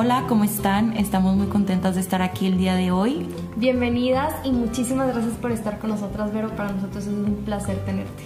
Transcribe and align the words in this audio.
Hola, 0.00 0.26
¿cómo 0.28 0.44
están? 0.44 0.96
Estamos 0.96 1.34
muy 1.34 1.48
contentas 1.48 1.96
de 1.96 2.00
estar 2.00 2.22
aquí 2.22 2.46
el 2.46 2.56
día 2.56 2.76
de 2.76 2.92
hoy. 2.92 3.26
Bienvenidas 3.56 4.32
y 4.44 4.52
muchísimas 4.52 5.08
gracias 5.08 5.34
por 5.34 5.50
estar 5.50 5.80
con 5.80 5.90
nosotras, 5.90 6.32
Vero. 6.32 6.50
Para 6.54 6.70
nosotros 6.70 7.04
es 7.04 7.12
un 7.12 7.42
placer 7.44 7.84
tenerte. 7.84 8.22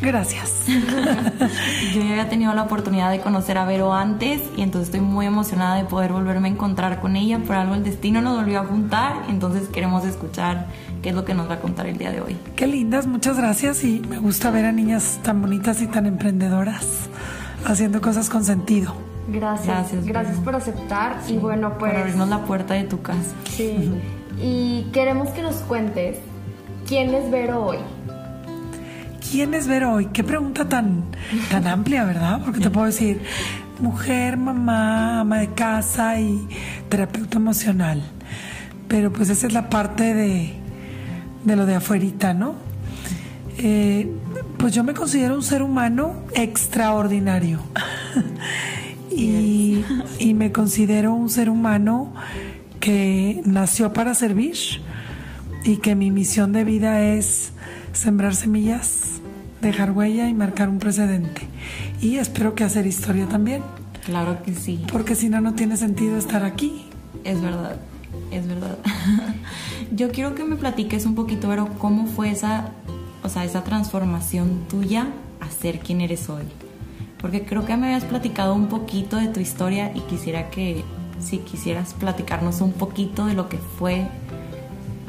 Gracias. 0.00 0.66
Yo 0.68 2.00
ya 2.00 2.10
había 2.10 2.28
tenido 2.28 2.54
la 2.54 2.62
oportunidad 2.62 3.10
de 3.10 3.18
conocer 3.18 3.58
a 3.58 3.64
Vero 3.64 3.92
antes 3.92 4.40
y 4.56 4.62
entonces 4.62 4.86
estoy 4.86 5.00
muy 5.00 5.26
emocionada 5.26 5.74
de 5.74 5.84
poder 5.84 6.12
volverme 6.12 6.46
a 6.46 6.52
encontrar 6.52 7.00
con 7.00 7.16
ella. 7.16 7.40
Por 7.40 7.56
algo 7.56 7.74
el 7.74 7.82
destino 7.82 8.22
nos 8.22 8.36
volvió 8.36 8.60
a 8.60 8.64
juntar, 8.64 9.24
entonces 9.28 9.68
queremos 9.70 10.04
escuchar 10.04 10.68
qué 11.02 11.08
es 11.08 11.14
lo 11.16 11.24
que 11.24 11.34
nos 11.34 11.50
va 11.50 11.54
a 11.54 11.60
contar 11.60 11.88
el 11.88 11.98
día 11.98 12.12
de 12.12 12.20
hoy. 12.20 12.36
Qué 12.54 12.68
lindas, 12.68 13.08
muchas 13.08 13.36
gracias 13.36 13.82
y 13.82 13.98
me 13.98 14.18
gusta 14.18 14.52
ver 14.52 14.64
a 14.64 14.70
niñas 14.70 15.18
tan 15.24 15.42
bonitas 15.42 15.82
y 15.82 15.88
tan 15.88 16.06
emprendedoras 16.06 17.08
haciendo 17.64 18.00
cosas 18.00 18.30
con 18.30 18.44
sentido. 18.44 18.94
Gracias. 19.28 20.04
Gracias, 20.04 20.36
por 20.38 20.54
aceptar 20.54 21.16
y 21.28 21.36
bueno, 21.36 21.78
pues... 21.78 21.92
Por 21.92 22.00
abrirnos 22.00 22.28
la 22.28 22.44
puerta 22.44 22.74
de 22.74 22.84
tu 22.84 23.00
casa. 23.00 23.34
Sí. 23.50 23.90
Y 24.40 24.88
queremos 24.92 25.28
que 25.30 25.42
nos 25.42 25.56
cuentes 25.56 26.18
quién 26.86 27.14
es 27.14 27.30
Vero 27.30 27.64
hoy. 27.64 27.78
¿Quién 29.30 29.54
es 29.54 29.66
Vero 29.66 29.94
hoy? 29.94 30.06
Qué 30.06 30.22
pregunta 30.22 30.68
tan, 30.68 31.04
tan 31.50 31.66
amplia, 31.66 32.04
¿verdad? 32.04 32.40
Porque 32.44 32.60
te 32.60 32.70
puedo 32.70 32.86
decir 32.86 33.22
mujer, 33.80 34.36
mamá, 34.36 35.20
ama 35.20 35.38
de 35.38 35.48
casa 35.54 36.20
y 36.20 36.46
terapeuta 36.88 37.38
emocional. 37.38 38.02
Pero 38.88 39.12
pues 39.12 39.30
esa 39.30 39.46
es 39.46 39.52
la 39.52 39.70
parte 39.70 40.14
de, 40.14 40.52
de 41.44 41.56
lo 41.56 41.66
de 41.66 41.76
afuerita, 41.76 42.34
¿no? 42.34 42.54
Eh, 43.58 44.10
pues 44.58 44.74
yo 44.74 44.84
me 44.84 44.94
considero 44.94 45.34
un 45.34 45.42
ser 45.42 45.62
humano 45.62 46.24
extraordinario. 46.34 47.60
y, 49.16 49.84
y 50.18 50.34
me 50.34 50.52
considero 50.52 51.14
un 51.14 51.30
ser 51.30 51.50
humano 51.50 52.12
que 52.80 53.40
nació 53.44 53.92
para 53.92 54.14
servir 54.14 54.56
y 55.64 55.78
que 55.78 55.94
mi 55.94 56.10
misión 56.10 56.52
de 56.52 56.64
vida 56.64 57.02
es 57.02 57.52
sembrar 57.92 58.34
semillas, 58.34 59.20
dejar 59.62 59.92
huella 59.92 60.28
y 60.28 60.34
marcar 60.34 60.68
un 60.68 60.78
precedente. 60.78 61.48
Y 62.00 62.16
espero 62.16 62.54
que 62.54 62.64
hacer 62.64 62.86
historia 62.86 63.26
también. 63.26 63.62
Claro 64.04 64.42
que 64.42 64.54
sí. 64.54 64.84
Porque 64.92 65.14
si 65.14 65.30
no, 65.30 65.40
no 65.40 65.54
tiene 65.54 65.76
sentido 65.78 66.18
estar 66.18 66.44
aquí. 66.44 66.84
Es 67.24 67.40
verdad, 67.40 67.76
es 68.30 68.46
verdad. 68.46 68.76
Yo 69.90 70.10
quiero 70.10 70.34
que 70.34 70.44
me 70.44 70.56
platiques 70.56 71.06
un 71.06 71.14
poquito, 71.14 71.48
pero 71.48 71.70
cómo 71.78 72.06
fue 72.06 72.30
esa, 72.30 72.68
o 73.22 73.30
sea, 73.30 73.44
esa 73.44 73.64
transformación 73.64 74.66
tuya 74.68 75.06
a 75.40 75.50
ser 75.50 75.78
quien 75.78 76.02
eres 76.02 76.28
hoy. 76.28 76.44
Porque 77.24 77.42
creo 77.42 77.64
que 77.64 77.74
me 77.78 77.86
habías 77.86 78.04
platicado 78.04 78.52
un 78.52 78.66
poquito 78.66 79.16
de 79.16 79.28
tu 79.28 79.40
historia 79.40 79.90
y 79.94 80.00
quisiera 80.00 80.50
que, 80.50 80.84
si 81.20 81.38
quisieras 81.38 81.94
platicarnos 81.94 82.60
un 82.60 82.74
poquito 82.74 83.24
de 83.24 83.32
lo 83.32 83.48
que 83.48 83.56
fue 83.56 84.06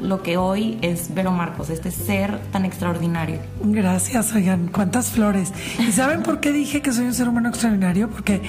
lo 0.00 0.22
que 0.22 0.38
hoy 0.38 0.78
es 0.80 1.12
Vero 1.14 1.30
Marcos, 1.30 1.68
este 1.68 1.90
ser 1.90 2.40
tan 2.52 2.64
extraordinario. 2.64 3.40
Gracias, 3.60 4.32
oigan, 4.32 4.68
cuántas 4.68 5.10
flores. 5.10 5.52
¿Y 5.78 5.92
saben 5.92 6.22
por 6.22 6.40
qué 6.40 6.52
dije 6.52 6.80
que 6.80 6.90
soy 6.90 7.04
un 7.04 7.12
ser 7.12 7.28
humano 7.28 7.50
extraordinario? 7.50 8.08
Porque 8.08 8.40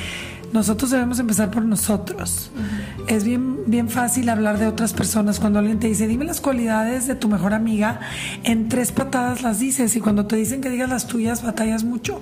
nosotros 0.54 0.90
debemos 0.90 1.20
empezar 1.20 1.52
por 1.52 1.66
nosotros. 1.66 2.52
Es 3.08 3.24
bien, 3.24 3.60
bien 3.68 3.88
fácil 3.88 4.28
hablar 4.28 4.60
de 4.60 4.68
otras 4.68 4.92
personas. 4.92 5.40
Cuando 5.40 5.60
alguien 5.60 5.80
te 5.80 5.88
dice, 5.88 6.08
dime 6.08 6.26
las 6.26 6.42
cualidades 6.42 7.08
de 7.08 7.16
tu 7.16 7.30
mejor 7.30 7.54
amiga, 7.54 8.02
en 8.44 8.68
tres 8.68 8.92
patadas 8.92 9.44
las 9.44 9.60
dices. 9.60 9.96
Y 9.96 10.02
cuando 10.02 10.28
te 10.28 10.36
dicen 10.36 10.60
que 10.60 10.70
digas 10.70 10.90
las 10.90 11.08
tuyas, 11.08 11.42
batallas 11.42 11.86
mucho. 11.86 12.22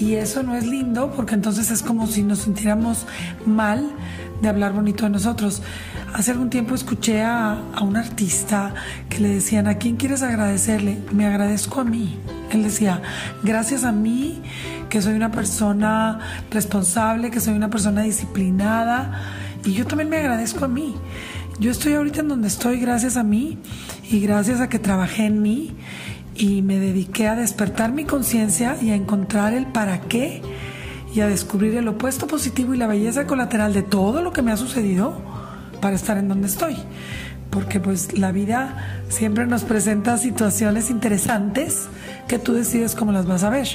Y 0.00 0.14
eso 0.14 0.42
no 0.42 0.56
es 0.56 0.66
lindo 0.66 1.12
porque 1.14 1.34
entonces 1.34 1.70
es 1.70 1.80
como 1.80 2.08
si 2.08 2.24
nos 2.24 2.40
sintiéramos 2.40 3.06
mal 3.46 3.88
de 4.42 4.48
hablar 4.48 4.72
bonito 4.72 5.04
de 5.04 5.10
nosotros. 5.10 5.62
Hace 6.12 6.32
algún 6.32 6.50
tiempo 6.50 6.74
escuché 6.74 7.22
a, 7.22 7.52
a, 7.52 7.84
un 7.84 7.96
artista 7.96 8.74
que 9.08 9.20
le 9.20 9.28
decían, 9.28 9.68
¿a 9.68 9.78
quién 9.78 9.94
quieres 9.94 10.24
agradecerle? 10.24 10.98
Me 11.12 11.26
agradezco 11.26 11.82
a 11.82 11.84
mí. 11.84 12.18
Él 12.50 12.64
decía, 12.64 13.00
gracias 13.44 13.84
a 13.84 13.92
mí, 13.92 14.42
que 14.88 15.00
soy 15.00 15.14
una 15.14 15.30
persona 15.30 16.18
responsable, 16.50 17.30
que 17.30 17.38
soy 17.38 17.54
una 17.54 17.70
persona 17.70 18.02
disciplinada. 18.02 19.44
Y 19.66 19.72
yo 19.72 19.84
también 19.84 20.08
me 20.08 20.18
agradezco 20.18 20.64
a 20.64 20.68
mí. 20.68 20.94
Yo 21.58 21.72
estoy 21.72 21.94
ahorita 21.94 22.20
en 22.20 22.28
donde 22.28 22.48
estoy 22.48 22.78
gracias 22.78 23.16
a 23.16 23.24
mí 23.24 23.58
y 24.08 24.20
gracias 24.20 24.60
a 24.60 24.68
que 24.68 24.78
trabajé 24.78 25.26
en 25.26 25.42
mí 25.42 25.74
y 26.36 26.62
me 26.62 26.78
dediqué 26.78 27.26
a 27.26 27.34
despertar 27.34 27.92
mi 27.92 28.04
conciencia 28.04 28.76
y 28.80 28.90
a 28.90 28.94
encontrar 28.94 29.54
el 29.54 29.66
para 29.66 30.02
qué 30.02 30.40
y 31.12 31.20
a 31.20 31.26
descubrir 31.26 31.74
el 31.76 31.88
opuesto 31.88 32.26
positivo 32.26 32.74
y 32.74 32.76
la 32.76 32.86
belleza 32.86 33.26
colateral 33.26 33.72
de 33.72 33.82
todo 33.82 34.22
lo 34.22 34.32
que 34.32 34.42
me 34.42 34.52
ha 34.52 34.56
sucedido 34.56 35.20
para 35.80 35.96
estar 35.96 36.16
en 36.16 36.28
donde 36.28 36.46
estoy. 36.46 36.76
Porque 37.50 37.80
pues 37.80 38.16
la 38.16 38.30
vida 38.32 39.00
siempre 39.08 39.46
nos 39.46 39.64
presenta 39.64 40.18
situaciones 40.18 40.90
interesantes 40.90 41.88
que 42.28 42.38
tú 42.38 42.52
decides 42.52 42.94
cómo 42.94 43.12
las 43.12 43.26
vas 43.26 43.42
a 43.42 43.50
ver. 43.50 43.66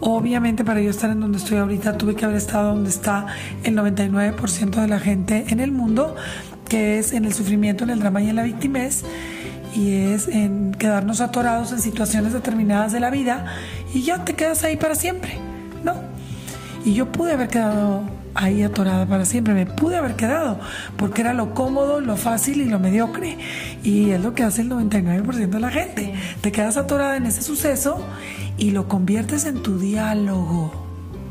Obviamente 0.00 0.64
para 0.64 0.80
yo 0.80 0.90
estar 0.90 1.10
en 1.10 1.20
donde 1.20 1.38
estoy 1.38 1.58
ahorita 1.58 1.96
tuve 1.96 2.14
que 2.14 2.24
haber 2.24 2.36
estado 2.36 2.74
donde 2.74 2.90
está 2.90 3.26
el 3.64 3.76
99% 3.76 4.80
de 4.80 4.88
la 4.88 5.00
gente 5.00 5.46
en 5.48 5.60
el 5.60 5.72
mundo, 5.72 6.14
que 6.68 6.98
es 6.98 7.12
en 7.12 7.24
el 7.24 7.32
sufrimiento, 7.32 7.84
en 7.84 7.90
el 7.90 8.00
drama 8.00 8.20
y 8.22 8.28
en 8.28 8.36
la 8.36 8.42
victimez 8.42 9.04
y 9.74 9.92
es 9.92 10.28
en 10.28 10.72
quedarnos 10.72 11.20
atorados 11.20 11.72
en 11.72 11.80
situaciones 11.80 12.32
determinadas 12.32 12.92
de 12.92 13.00
la 13.00 13.10
vida 13.10 13.46
y 13.92 14.02
ya 14.02 14.24
te 14.24 14.34
quedas 14.34 14.64
ahí 14.64 14.76
para 14.76 14.94
siempre, 14.94 15.38
¿no? 15.84 15.94
Y 16.84 16.94
yo 16.94 17.12
pude 17.12 17.32
haber 17.32 17.48
quedado 17.48 18.02
ahí 18.36 18.62
atorada 18.62 19.06
para 19.06 19.24
siempre, 19.24 19.54
me 19.54 19.66
pude 19.66 19.96
haber 19.96 20.14
quedado, 20.16 20.60
porque 20.96 21.22
era 21.22 21.32
lo 21.34 21.54
cómodo, 21.54 22.00
lo 22.00 22.16
fácil 22.16 22.60
y 22.60 22.66
lo 22.66 22.78
mediocre. 22.78 23.38
Y 23.82 24.10
es 24.10 24.20
lo 24.22 24.34
que 24.34 24.42
hace 24.42 24.62
el 24.62 24.70
99% 24.70 25.48
de 25.48 25.60
la 25.60 25.70
gente. 25.70 26.14
Te 26.40 26.52
quedas 26.52 26.76
atorada 26.76 27.16
en 27.16 27.26
ese 27.26 27.42
suceso 27.42 28.04
y 28.58 28.70
lo 28.70 28.88
conviertes 28.88 29.44
en 29.44 29.62
tu 29.62 29.78
diálogo. 29.78 30.84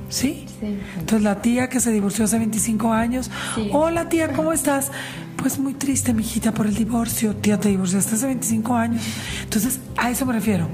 ¿Sí? 0.09 0.45
Sí. 0.59 0.77
Entonces 0.99 1.23
la 1.23 1.41
tía 1.41 1.67
que 1.67 1.79
se 1.79 1.91
divorció 1.91 2.25
hace 2.25 2.37
25 2.37 2.93
años, 2.93 3.31
Sí. 3.55 3.69
hola 3.73 4.07
tía, 4.07 4.33
¿cómo 4.33 4.53
estás? 4.53 4.91
Pues 5.35 5.57
muy 5.59 5.73
triste, 5.73 6.13
mijita, 6.13 6.53
por 6.53 6.67
el 6.67 6.75
divorcio. 6.75 7.35
Tía, 7.35 7.59
te 7.59 7.69
divorciaste 7.69 8.15
hace 8.15 8.25
25 8.27 8.75
años. 8.75 9.01
Entonces, 9.43 9.79
a 9.97 10.09
eso 10.11 10.25
me 10.25 10.33
refiero. 10.33 10.67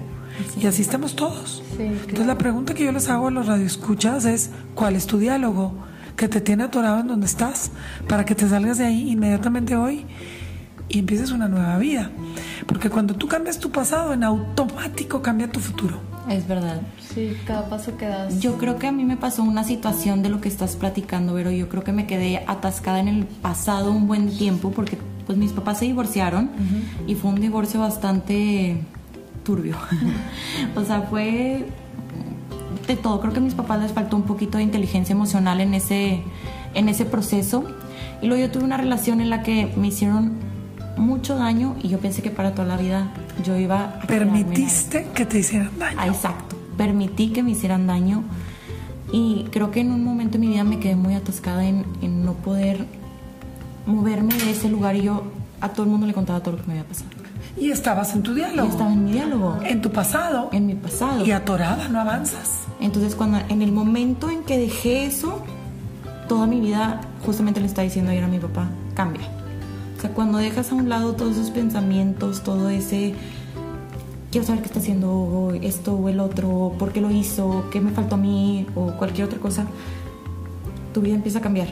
Y 0.62 0.68
así 0.68 0.82
estamos 0.82 1.16
todos. 1.16 1.64
Sí, 1.78 1.84
Entonces 1.84 2.10
claro. 2.14 2.26
la 2.26 2.38
pregunta 2.38 2.74
que 2.74 2.84
yo 2.86 2.92
les 2.92 3.10
hago 3.10 3.28
a 3.28 3.32
los 3.32 3.48
radioescuchas 3.48 4.26
es, 4.26 4.50
¿cuál 4.76 4.96
es 4.96 5.06
tu 5.08 5.18
diálogo? 5.18 5.74
Que 6.16 6.28
te 6.28 6.42
tiene 6.42 6.64
atorado 6.64 7.00
en 7.00 7.08
donde 7.08 7.26
estás, 7.26 7.72
para 8.08 8.26
que 8.26 8.36
te 8.36 8.48
salgas 8.48 8.78
de 8.78 8.86
ahí 8.86 9.12
inmediatamente 9.12 9.76
hoy 9.76 10.06
y 10.92 11.00
empieces 11.00 11.32
una 11.32 11.48
nueva 11.48 11.78
vida. 11.78 12.12
Porque 12.68 12.90
cuando 12.90 13.16
tú 13.16 13.28
cambias 13.28 13.60
tu 13.60 13.72
pasado, 13.72 14.14
en 14.14 14.24
automático 14.24 15.22
cambia 15.22 15.52
tu 15.52 15.60
futuro. 15.60 16.00
Es 16.30 16.48
verdad. 16.48 16.82
Sí, 17.14 17.36
cada 17.46 17.68
paso 17.68 17.98
que 17.98 18.06
das. 18.06 18.40
Yo 18.40 18.58
creo 18.58 18.78
que 18.78 18.88
a 18.88 18.92
mí 18.92 19.04
me 19.04 19.18
pasó 19.18 19.44
una 19.44 19.64
situación 19.64 20.22
de 20.22 20.30
lo 20.30 20.42
que 20.42 20.50
estás 20.50 20.76
platicando, 20.76 21.34
pero 21.34 21.52
yo 21.52 21.68
creo 21.70 21.84
que 21.84 21.92
me 21.92 22.08
quedé 22.08 22.44
atascada 22.48 23.00
en 23.00 23.08
el 23.08 23.26
pasado 23.26 23.92
un 23.92 24.08
buen 24.08 24.30
tiempo 24.30 24.72
porque 24.72 24.98
pues 25.26 25.38
mis 25.38 25.52
papás 25.52 25.80
se 25.80 25.86
divorciaron 25.86 26.50
y 27.08 27.16
fue 27.16 27.32
un 27.32 27.42
divorcio 27.42 27.80
bastante 27.80 28.78
turbio. 29.44 29.76
o 30.76 30.84
sea, 30.84 31.02
fue 31.04 31.66
de 32.96 33.02
todo. 33.02 33.20
Creo 33.20 33.34
que 33.34 33.40
a 33.40 33.44
mis 33.44 33.54
papás 33.54 33.82
les 33.82 33.92
faltó 33.92 34.16
un 34.16 34.24
poquito 34.24 34.58
de 34.58 34.64
inteligencia 34.64 35.14
emocional 35.14 35.62
en 35.62 35.74
ese, 35.74 36.22
en 36.74 36.90
ese 36.90 37.06
proceso. 37.06 37.64
Y 38.22 38.28
luego 38.28 38.44
yo 38.46 38.52
tuve 38.52 38.64
una 38.64 38.78
relación 38.78 39.22
en 39.22 39.30
la 39.30 39.44
que 39.44 39.72
me 39.76 39.88
hicieron 39.88 40.34
mucho 40.98 41.36
daño 41.36 41.76
y 41.82 41.88
yo 41.88 42.00
pensé 42.00 42.22
que 42.22 42.30
para 42.32 42.54
toda 42.54 42.68
la 42.68 42.78
vida 42.78 43.12
yo 43.44 43.58
iba 43.58 44.00
a. 44.02 44.08
Permitiste 44.08 45.08
que 45.16 45.26
te 45.26 45.40
hicieran 45.40 45.72
daño. 45.80 45.98
Ah, 46.00 46.08
exacto. 46.08 46.56
Permití 46.78 47.30
que 47.30 47.44
me 47.44 47.52
hicieran 47.52 47.88
daño 47.88 48.24
y 49.12 49.46
creo 49.52 49.72
que 49.72 49.82
en 49.82 49.92
un 49.92 50.04
momento 50.04 50.34
de 50.34 50.40
mi 50.40 50.48
vida 50.48 50.64
me 50.64 50.80
quedé 50.80 50.96
muy 50.96 51.16
atascada 51.16 51.66
en, 51.66 51.86
en 52.02 52.24
no 52.26 52.34
poder 52.34 52.86
moverme 53.86 54.36
de 54.36 54.52
ese 54.52 54.70
lugar 54.70 54.96
y 54.96 55.04
yo 55.04 55.24
a 55.60 55.70
todo 55.70 55.84
el 55.84 55.92
mundo 55.92 56.08
le 56.08 56.14
contaba 56.14 56.40
todo 56.42 56.56
lo 56.58 56.62
que 56.62 56.68
me 56.68 56.74
había 56.74 56.88
pasado. 56.88 57.10
Y 57.58 57.70
estabas 57.72 58.14
en 58.16 58.24
tu 58.24 58.32
Y 58.32 58.36
diálogo, 58.36 58.70
estaba 58.70 58.94
en 58.94 59.04
mi 59.06 59.12
diálogo, 59.12 59.60
en 59.64 59.82
tu 59.82 59.92
pasado, 59.92 60.50
en 60.54 60.66
mi 60.68 60.76
pasado. 60.76 61.26
y 61.26 61.32
atorada, 61.32 61.88
no 61.90 62.00
avanzas. 62.00 62.62
Entonces, 62.82 63.16
cuando 63.16 63.40
en 63.50 63.62
el 63.62 63.72
momento 63.72 64.30
en 64.30 64.44
que 64.44 64.58
dejé 64.58 65.06
eso, 65.06 65.42
toda 66.28 66.48
mi 66.48 66.60
vida, 66.60 67.02
justamente 67.26 67.60
le 67.60 67.68
estaba 67.68 67.84
diciendo 67.84 68.12
ayer 68.12 68.24
a 68.24 68.28
mi 68.28 68.40
papá, 68.40 68.70
cambia. 68.96 69.28
O 69.98 70.02
sea, 70.02 70.12
cuando 70.12 70.40
dejas 70.40 70.72
a 70.72 70.76
un 70.76 70.90
lado 70.90 71.14
todos 71.14 71.38
esos 71.38 71.52
pensamientos, 71.52 72.42
todo 72.42 72.70
ese, 72.70 73.14
quiero 74.32 74.48
saber 74.48 74.62
qué 74.62 74.68
está 74.68 74.80
haciendo 74.80 75.54
esto 75.62 75.94
o 75.94 76.10
el 76.10 76.20
otro, 76.20 76.74
por 76.80 76.92
qué 76.92 77.02
lo 77.02 77.12
hizo, 77.12 77.66
qué 77.72 77.80
me 77.80 77.92
faltó 77.92 78.16
a 78.16 78.18
mí 78.18 78.66
o 78.74 78.94
cualquier 78.94 79.28
otra 79.28 79.40
cosa, 79.40 79.68
tu 80.94 81.02
vida 81.02 81.14
empieza 81.14 81.40
a 81.40 81.42
cambiar. 81.42 81.68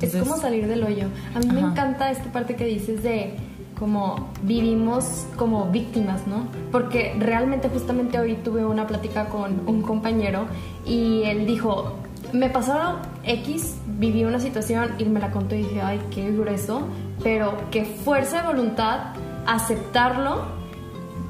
Es 0.00 0.14
como 0.16 0.36
salir 0.36 0.66
del 0.68 0.84
hoyo. 0.84 1.08
A 1.34 1.40
mí 1.40 1.46
me 1.52 1.60
encanta 1.60 2.10
esta 2.10 2.32
parte 2.32 2.54
que 2.54 2.64
dices 2.64 3.02
de 3.02 3.34
como 3.80 4.28
vivimos 4.42 5.26
como 5.36 5.70
víctimas, 5.70 6.26
¿no? 6.26 6.46
Porque 6.70 7.16
realmente 7.18 7.70
justamente 7.70 8.20
hoy 8.20 8.34
tuve 8.36 8.64
una 8.64 8.86
plática 8.86 9.30
con 9.30 9.62
un 9.66 9.80
compañero 9.80 10.44
y 10.86 11.22
él 11.24 11.46
dijo, 11.46 11.94
me 12.32 12.50
pasaron 12.50 12.96
X, 13.24 13.78
viví 13.98 14.24
una 14.24 14.38
situación 14.38 14.90
y 14.98 15.06
me 15.06 15.18
la 15.18 15.30
contó 15.30 15.54
y 15.54 15.62
dije, 15.62 15.80
ay, 15.80 15.98
qué 16.10 16.30
grueso, 16.30 16.82
pero 17.22 17.54
qué 17.70 17.86
fuerza 17.86 18.42
de 18.42 18.48
voluntad 18.48 19.14
aceptarlo, 19.46 20.59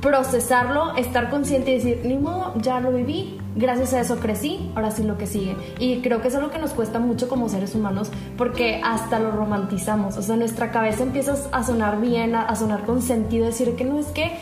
procesarlo, 0.00 0.96
estar 0.96 1.30
consciente 1.30 1.72
y 1.72 1.74
decir, 1.74 2.00
ni 2.04 2.16
modo, 2.16 2.54
ya 2.56 2.80
lo 2.80 2.90
viví, 2.90 3.38
gracias 3.54 3.92
a 3.92 4.00
eso 4.00 4.18
crecí, 4.18 4.70
ahora 4.74 4.90
sí 4.90 5.02
lo 5.02 5.18
que 5.18 5.26
sigue. 5.26 5.56
Y 5.78 6.00
creo 6.00 6.22
que 6.22 6.28
es 6.28 6.34
algo 6.34 6.50
que 6.50 6.58
nos 6.58 6.72
cuesta 6.72 6.98
mucho 6.98 7.28
como 7.28 7.48
seres 7.48 7.74
humanos 7.74 8.10
porque 8.36 8.80
hasta 8.82 9.18
lo 9.18 9.30
romantizamos, 9.30 10.16
o 10.16 10.22
sea, 10.22 10.36
nuestra 10.36 10.70
cabeza 10.70 11.02
empieza 11.02 11.34
a 11.52 11.62
sonar 11.62 12.00
bien, 12.00 12.34
a, 12.34 12.54
sonar 12.56 12.84
con 12.84 13.02
sentido, 13.02 13.46
decir 13.46 13.76
que 13.76 13.84
no 13.84 13.98
es 13.98 14.06
que 14.06 14.38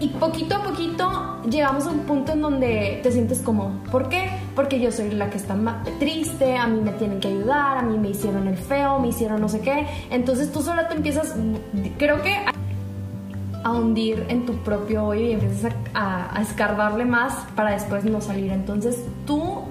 y 0.00 0.08
poquito 0.10 0.54
a 0.54 0.62
poquito 0.62 1.42
llegamos 1.50 1.86
a 1.86 1.90
un 1.90 2.00
punto 2.00 2.32
en 2.32 2.40
donde 2.40 3.00
te 3.02 3.10
sientes 3.10 3.40
como, 3.40 3.82
¿por 3.90 4.08
qué? 4.08 4.30
Porque 4.54 4.78
yo 4.78 4.92
soy 4.92 5.10
la 5.10 5.28
que 5.28 5.38
está 5.38 5.56
triste, 5.98 6.56
a 6.56 6.68
mí 6.68 6.80
me 6.80 6.92
tienen 6.92 7.18
que 7.18 7.28
ayudar, 7.28 7.78
a 7.78 7.82
mí 7.82 7.98
me 7.98 8.10
hicieron 8.10 8.46
el 8.46 8.56
feo, 8.56 9.00
me 9.00 9.08
hicieron 9.08 9.40
no 9.40 9.48
sé 9.48 9.60
qué. 9.60 9.86
Entonces 10.10 10.52
tú 10.52 10.62
solo 10.62 10.86
te 10.86 10.94
empiezas, 10.94 11.34
creo 11.98 12.22
que 12.22 12.36
a 13.68 13.72
hundir 13.72 14.24
en 14.28 14.46
tu 14.46 14.54
propio 14.56 15.04
hoyo 15.04 15.22
y 15.22 15.32
empiezas 15.32 15.72
a, 15.94 16.36
a 16.36 16.42
escarbarle 16.42 17.04
más 17.04 17.34
para 17.54 17.72
después 17.72 18.04
no 18.04 18.20
salir. 18.20 18.52
Entonces 18.52 19.04
tú 19.26 19.62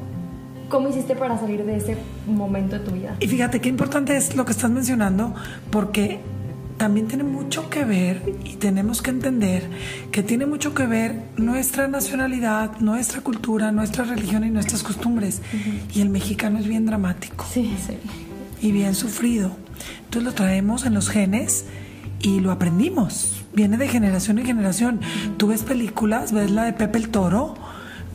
¿Cómo 0.69 0.89
hiciste 0.89 1.15
para 1.15 1.39
salir 1.39 1.63
de 1.63 1.77
ese 1.77 1.97
momento 2.27 2.77
de 2.77 2.83
tu 2.83 2.91
vida? 2.91 3.15
Y 3.21 3.27
fíjate 3.27 3.61
qué 3.61 3.69
importante 3.69 4.17
es 4.17 4.35
lo 4.35 4.43
que 4.43 4.51
estás 4.51 4.69
mencionando, 4.69 5.33
porque 5.71 6.19
también 6.77 7.07
tiene 7.07 7.23
mucho 7.23 7.69
que 7.69 7.85
ver 7.85 8.21
y 8.43 8.55
tenemos 8.55 9.01
que 9.01 9.11
entender 9.11 9.63
que 10.11 10.23
tiene 10.23 10.45
mucho 10.45 10.73
que 10.73 10.85
ver 10.85 11.21
nuestra 11.37 11.87
nacionalidad, 11.87 12.79
nuestra 12.79 13.21
cultura, 13.21 13.71
nuestra 13.71 14.03
religión 14.03 14.43
y 14.43 14.49
nuestras 14.49 14.83
costumbres. 14.83 15.41
Y 15.93 16.01
el 16.01 16.09
mexicano 16.09 16.59
es 16.59 16.67
bien 16.67 16.85
dramático. 16.85 17.45
Sí, 17.49 17.75
sí. 17.85 17.97
Y 18.61 18.71
bien 18.71 18.93
sufrido. 18.93 19.51
Entonces 20.05 20.23
lo 20.23 20.33
traemos 20.33 20.85
en 20.85 20.93
los 20.93 21.09
genes 21.09 21.65
y 22.21 22.41
lo 22.41 22.51
aprendimos. 22.51 23.36
Viene 23.57 23.77
de 23.77 23.87
generación 23.87 24.37
en 24.37 24.45
generación. 24.45 24.99
Tú 25.37 25.47
ves 25.47 25.63
películas, 25.63 26.31
ves 26.31 26.51
la 26.51 26.65
de 26.65 26.73
Pepe 26.73 26.99
el 26.99 27.09
Toro 27.09 27.55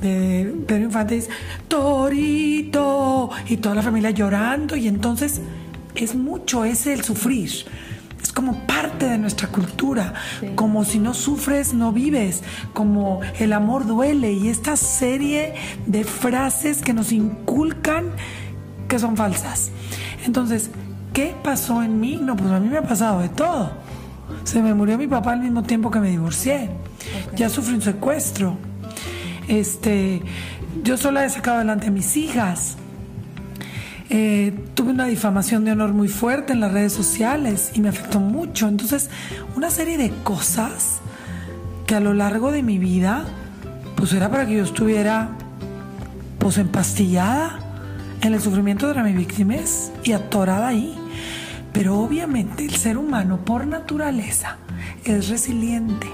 de 0.01 0.55
Pedro 0.69 0.85
Infante 0.85 1.17
dice 1.17 1.31
Torito 1.67 3.29
y 3.49 3.57
toda 3.57 3.75
la 3.75 3.83
familia 3.83 4.11
llorando 4.11 4.77
y 4.77 4.87
entonces 4.87 5.41
es 5.97 6.15
mucho 6.15 6.65
ese 6.65 6.93
el 6.93 7.03
sufrir 7.03 7.51
es 8.23 8.33
como 8.33 8.67
parte 8.69 9.07
de 9.07 9.19
nuestra 9.19 9.49
cultura, 9.49 10.15
como 10.55 10.85
si 10.85 11.01
no 11.01 11.13
sufres, 11.13 11.75
no 11.75 11.91
vives, 11.91 12.45
como 12.73 13.21
el 13.41 13.53
amor 13.53 13.85
duele 13.85 14.33
y 14.33 14.47
esta 14.47 14.77
serie 14.77 15.55
de 15.87 16.05
frases 16.05 16.83
que 16.83 16.93
nos 16.93 17.11
inculcan 17.11 18.13
que 18.87 19.01
son 19.01 19.17
falsas. 19.17 19.73
Entonces, 20.25 20.71
¿qué 21.13 21.35
pasó 21.43 21.83
en 21.83 21.99
mí? 21.99 22.17
No, 22.23 22.37
pues 22.37 22.53
a 22.53 22.61
mí 22.61 22.69
me 22.69 22.79
ha 22.79 22.83
pasado 22.83 23.21
de 23.23 23.29
todo. 23.29 23.82
Se 24.45 24.63
me 24.63 24.75
murió 24.75 24.99
mi 24.99 25.07
papá 25.07 25.33
al 25.33 25.41
mismo 25.41 25.63
tiempo 25.63 25.91
que 25.91 26.01
me 26.01 26.11
divorcié. 26.11 26.71
Ya 27.37 27.49
sufrí 27.49 27.75
un 27.75 27.83
secuestro. 27.83 28.57
Este, 29.49 30.23
yo 30.83 30.97
sola 30.97 31.25
he 31.25 31.31
sacado 31.31 31.57
adelante 31.57 31.89
a 31.89 31.91
mis 31.91 32.17
hijas. 32.17 32.77
Eh, 34.11 34.53
tuve 34.75 34.91
una 34.91 35.07
difamación 35.07 35.65
de 35.65 35.73
honor 35.73 35.93
muy 35.93 36.09
fuerte 36.09 36.53
en 36.53 36.61
las 36.61 36.73
redes 36.73 36.93
sociales 36.93 37.71
y 37.75 37.81
me 37.81 37.89
afectó 37.89 38.21
mucho. 38.21 38.69
Entonces, 38.69 39.09
una 39.57 39.71
serie 39.71 39.97
de 39.97 40.11
cosas 40.23 41.01
que 41.87 41.95
a 41.95 42.01
lo 42.01 42.13
largo 42.13 42.53
de 42.53 42.63
mi 42.63 42.79
vida, 42.79 43.25
pues 43.97 44.13
era 44.13 44.31
para 44.31 44.47
que 44.47 44.57
yo 44.57 44.65
estuviera, 44.65 45.31
pues 46.39 46.59
empastillada 46.59 47.59
en 48.21 48.35
el 48.35 48.41
sufrimiento 48.41 48.93
de 48.93 49.03
mis 49.03 49.17
víctimas 49.17 49.93
y 50.05 50.13
atorada 50.13 50.69
ahí. 50.69 50.95
Pero 51.73 51.99
obviamente 51.99 52.65
el 52.65 52.77
ser 52.77 52.99
humano 52.99 53.45
por 53.45 53.67
naturaleza 53.67 54.59
es 55.05 55.29
resiliente. 55.29 56.07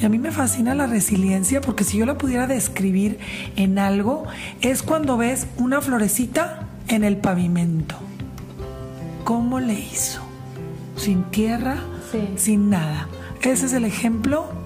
Y 0.00 0.04
a 0.04 0.08
mí 0.08 0.18
me 0.18 0.30
fascina 0.30 0.74
la 0.74 0.86
resiliencia 0.86 1.60
porque 1.60 1.84
si 1.84 1.98
yo 1.98 2.06
la 2.06 2.18
pudiera 2.18 2.46
describir 2.46 3.18
en 3.56 3.78
algo, 3.78 4.24
es 4.60 4.82
cuando 4.82 5.16
ves 5.16 5.46
una 5.56 5.80
florecita 5.80 6.68
en 6.88 7.04
el 7.04 7.16
pavimento. 7.16 7.96
¿Cómo 9.24 9.58
le 9.58 9.74
hizo? 9.74 10.22
Sin 10.96 11.24
tierra, 11.24 11.78
sin 12.36 12.70
nada. 12.70 13.08
Ese 13.42 13.66
es 13.66 13.72
el 13.72 13.84
ejemplo 13.84 14.65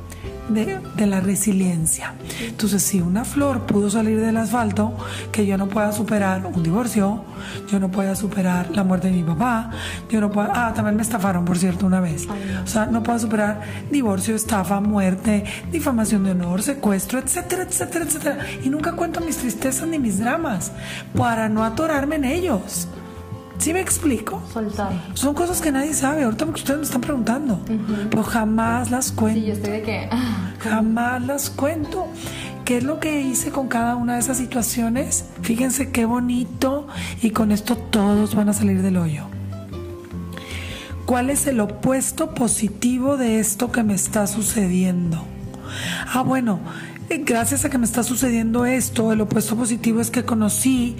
de, 0.50 1.06
la 1.06 1.20
resiliencia. 1.20 2.14
Entonces, 2.40 2.82
si 2.82 3.00
una 3.00 3.24
flor 3.24 3.66
pudo 3.66 3.90
salir 3.90 4.20
del 4.20 4.36
asfalto, 4.36 4.92
que 5.32 5.46
yo 5.46 5.56
no 5.56 5.68
pueda 5.68 5.92
superar 5.92 6.46
un 6.46 6.62
divorcio, 6.62 7.24
yo 7.70 7.80
no 7.80 7.90
pueda 7.90 8.14
superar 8.14 8.70
la 8.70 8.84
muerte 8.84 9.08
de 9.08 9.14
mi 9.14 9.22
papá, 9.22 9.70
yo 10.10 10.20
no 10.20 10.30
puedo... 10.30 10.48
Ah, 10.52 10.72
también 10.74 10.96
me 10.96 11.02
estafaron, 11.02 11.44
por 11.44 11.56
cierto, 11.58 11.86
una 11.86 12.00
vez. 12.00 12.26
O 12.62 12.66
sea, 12.66 12.86
no 12.86 13.02
puedo 13.02 13.18
superar 13.18 13.60
divorcio, 13.90 14.34
estafa, 14.34 14.80
muerte, 14.80 15.44
difamación 15.72 16.24
de 16.24 16.32
honor, 16.32 16.62
secuestro, 16.62 17.18
etcétera, 17.18 17.62
etcétera, 17.62 18.04
etcétera. 18.04 18.38
Y 18.62 18.68
nunca 18.68 18.92
cuento 18.92 19.20
mis 19.20 19.38
tristezas 19.38 19.88
ni 19.88 19.98
mis 19.98 20.18
dramas 20.18 20.72
para 21.16 21.48
no 21.48 21.64
atorarme 21.64 22.16
en 22.16 22.24
ellos. 22.24 22.88
¿Sí 23.60 23.74
me 23.74 23.80
explico? 23.80 24.42
Soltar. 24.50 24.90
Son 25.12 25.34
cosas 25.34 25.60
que 25.60 25.70
nadie 25.70 25.92
sabe. 25.92 26.24
Ahorita 26.24 26.46
porque 26.46 26.62
ustedes 26.62 26.78
me 26.78 26.86
están 26.86 27.02
preguntando. 27.02 27.60
Pero 28.08 28.22
jamás 28.22 28.90
las 28.90 29.12
cuento. 29.12 29.38
Sí, 29.38 29.46
yo 29.46 29.52
estoy 29.52 29.72
de 29.72 29.82
que. 29.82 30.08
Ah, 30.10 30.54
jamás 30.58 31.22
las 31.26 31.50
cuento. 31.50 32.08
¿Qué 32.64 32.78
es 32.78 32.84
lo 32.84 33.00
que 33.00 33.20
hice 33.20 33.50
con 33.50 33.68
cada 33.68 33.96
una 33.96 34.14
de 34.14 34.20
esas 34.20 34.38
situaciones? 34.38 35.26
Fíjense 35.42 35.90
qué 35.90 36.06
bonito. 36.06 36.88
Y 37.20 37.30
con 37.30 37.52
esto 37.52 37.76
todos 37.76 38.34
van 38.34 38.48
a 38.48 38.54
salir 38.54 38.80
del 38.80 38.96
hoyo. 38.96 39.26
¿Cuál 41.04 41.28
es 41.28 41.46
el 41.46 41.60
opuesto 41.60 42.34
positivo 42.34 43.18
de 43.18 43.40
esto 43.40 43.70
que 43.70 43.82
me 43.82 43.92
está 43.94 44.26
sucediendo? 44.26 45.22
Ah, 46.14 46.22
bueno, 46.22 46.60
gracias 47.10 47.64
a 47.64 47.70
que 47.70 47.78
me 47.78 47.84
está 47.84 48.02
sucediendo 48.04 48.64
esto, 48.64 49.12
el 49.12 49.20
opuesto 49.20 49.56
positivo 49.56 50.00
es 50.00 50.10
que 50.10 50.24
conocí 50.24 50.96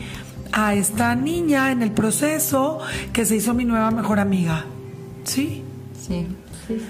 a 0.52 0.74
esta 0.74 1.14
niña 1.14 1.72
en 1.72 1.82
el 1.82 1.92
proceso 1.92 2.78
que 3.12 3.24
se 3.24 3.36
hizo 3.36 3.54
mi 3.54 3.64
nueva 3.64 3.90
mejor 3.90 4.20
amiga. 4.20 4.64
¿Sí? 5.24 5.62
Sí. 6.06 6.26
sí, 6.66 6.80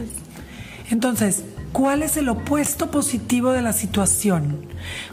Entonces, 0.91 1.45
¿cuál 1.73 2.03
es 2.03 2.17
el 2.17 2.29
opuesto 2.29 2.91
positivo 2.91 3.53
de 3.53 3.62
la 3.62 3.73
situación? 3.73 4.67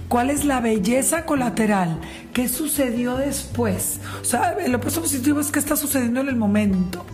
¿Cuál 0.07 0.29
es 0.29 0.45
la 0.45 0.61
belleza 0.61 1.25
colateral? 1.25 1.99
¿Qué 2.33 2.47
sucedió 2.47 3.17
después? 3.17 3.99
O 4.21 4.25
sea, 4.25 4.53
el 4.53 4.73
opuesto 4.75 5.01
positivo 5.01 5.39
es 5.39 5.51
qué 5.51 5.59
está 5.59 5.75
sucediendo 5.75 6.21
en 6.21 6.29
el 6.29 6.35
momento. 6.35 7.05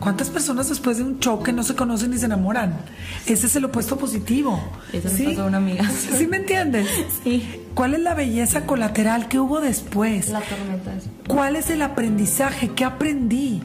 ¿Cuántas 0.00 0.30
personas 0.30 0.70
después 0.70 0.96
de 0.96 1.04
un 1.04 1.20
choque 1.20 1.52
no 1.52 1.62
se 1.62 1.74
conocen 1.74 2.10
ni 2.10 2.18
se 2.18 2.24
enamoran? 2.24 2.80
Ese 3.26 3.46
es 3.46 3.56
el 3.56 3.66
opuesto 3.66 3.98
positivo. 3.98 4.58
Eso 4.94 5.10
¿Sí? 5.10 5.24
pasó 5.26 5.42
a 5.42 5.46
una 5.46 5.58
amiga. 5.58 5.88
¿Sí 6.18 6.26
me 6.26 6.38
entiendes? 6.38 6.88
Sí. 7.22 7.66
¿Cuál 7.74 7.92
es 7.92 8.00
la 8.00 8.14
belleza 8.14 8.64
colateral 8.64 9.28
que 9.28 9.38
hubo 9.38 9.60
después? 9.60 10.30
La 10.30 10.40
tormenta. 10.40 10.92
¿Cuál 11.28 11.54
es 11.54 11.68
el 11.68 11.82
aprendizaje? 11.82 12.70
¿Qué 12.70 12.84
aprendí? 12.84 13.60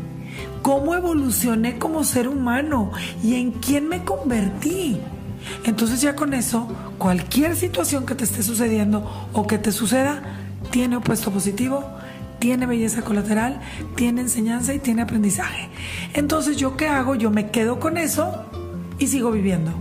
¿Cómo 0.61 0.93
evolucioné 0.93 1.79
como 1.79 2.03
ser 2.03 2.27
humano? 2.27 2.91
¿Y 3.23 3.35
en 3.35 3.51
quién 3.51 3.87
me 3.87 4.03
convertí? 4.03 4.99
Entonces 5.63 6.01
ya 6.01 6.15
con 6.15 6.33
eso, 6.33 6.67
cualquier 6.97 7.55
situación 7.55 8.05
que 8.05 8.13
te 8.13 8.25
esté 8.25 8.43
sucediendo 8.43 9.29
o 9.31 9.47
que 9.47 9.57
te 9.57 9.71
suceda, 9.71 10.21
tiene 10.71 10.97
opuesto 10.97 11.31
positivo 11.31 11.94
tiene 12.45 12.67
belleza 12.67 13.01
colateral, 13.01 13.59
tiene 13.95 14.21
enseñanza 14.21 14.71
y 14.71 14.77
tiene 14.77 15.01
aprendizaje. 15.01 15.67
Entonces, 16.13 16.57
¿yo 16.57 16.77
qué 16.77 16.87
hago? 16.87 17.15
Yo 17.15 17.31
me 17.31 17.49
quedo 17.49 17.79
con 17.79 17.97
eso 17.97 18.45
y 18.99 19.07
sigo 19.07 19.31
viviendo. 19.31 19.71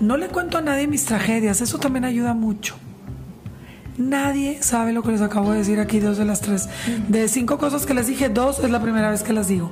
No 0.00 0.16
le 0.16 0.26
cuento 0.26 0.58
a 0.58 0.60
nadie 0.60 0.88
mis 0.88 1.04
tragedias, 1.04 1.60
eso 1.60 1.78
también 1.78 2.04
ayuda 2.04 2.34
mucho. 2.34 2.74
Nadie 3.96 4.60
sabe 4.60 4.92
lo 4.92 5.04
que 5.04 5.12
les 5.12 5.20
acabo 5.20 5.52
de 5.52 5.58
decir 5.58 5.78
aquí, 5.78 6.00
dos 6.00 6.18
de 6.18 6.24
las 6.24 6.40
tres. 6.40 6.68
De 7.06 7.28
cinco 7.28 7.58
cosas 7.58 7.86
que 7.86 7.94
les 7.94 8.08
dije, 8.08 8.28
dos 8.28 8.58
es 8.58 8.68
la 8.68 8.82
primera 8.82 9.08
vez 9.08 9.22
que 9.22 9.32
las 9.32 9.46
digo. 9.46 9.70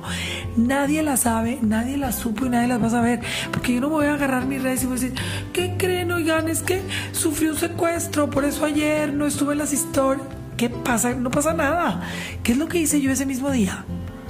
Nadie 0.55 1.03
las 1.03 1.19
sabe, 1.19 1.59
nadie 1.61 1.97
las 1.97 2.15
supo 2.15 2.45
y 2.45 2.49
nadie 2.49 2.69
las 2.69 2.81
va 2.81 2.87
a 2.87 2.91
saber. 2.91 3.19
Porque 3.51 3.73
yo 3.73 3.81
no 3.81 3.89
voy 3.89 4.05
a 4.05 4.13
agarrar 4.13 4.45
mis 4.45 4.63
redes 4.63 4.81
y 4.83 4.85
voy 4.85 4.97
a 4.97 5.01
decir, 5.01 5.19
¿qué 5.51 5.75
creen? 5.77 6.13
Oigan, 6.13 6.47
es 6.47 6.61
que 6.61 6.81
sufrí 7.11 7.47
un 7.47 7.57
secuestro, 7.57 8.29
por 8.29 8.45
eso 8.45 8.63
ayer 8.63 9.13
no 9.13 9.25
estuve 9.25 9.51
en 9.51 9.59
las 9.59 9.73
historias. 9.73 10.34
¿Qué 10.57 10.69
pasa? 10.69 11.13
No 11.13 11.31
pasa 11.31 11.53
nada. 11.53 12.01
¿Qué 12.43 12.53
es 12.53 12.57
lo 12.57 12.67
que 12.67 12.79
hice 12.79 13.01
yo 13.01 13.11
ese 13.11 13.25
mismo 13.25 13.51
día? 13.51 13.85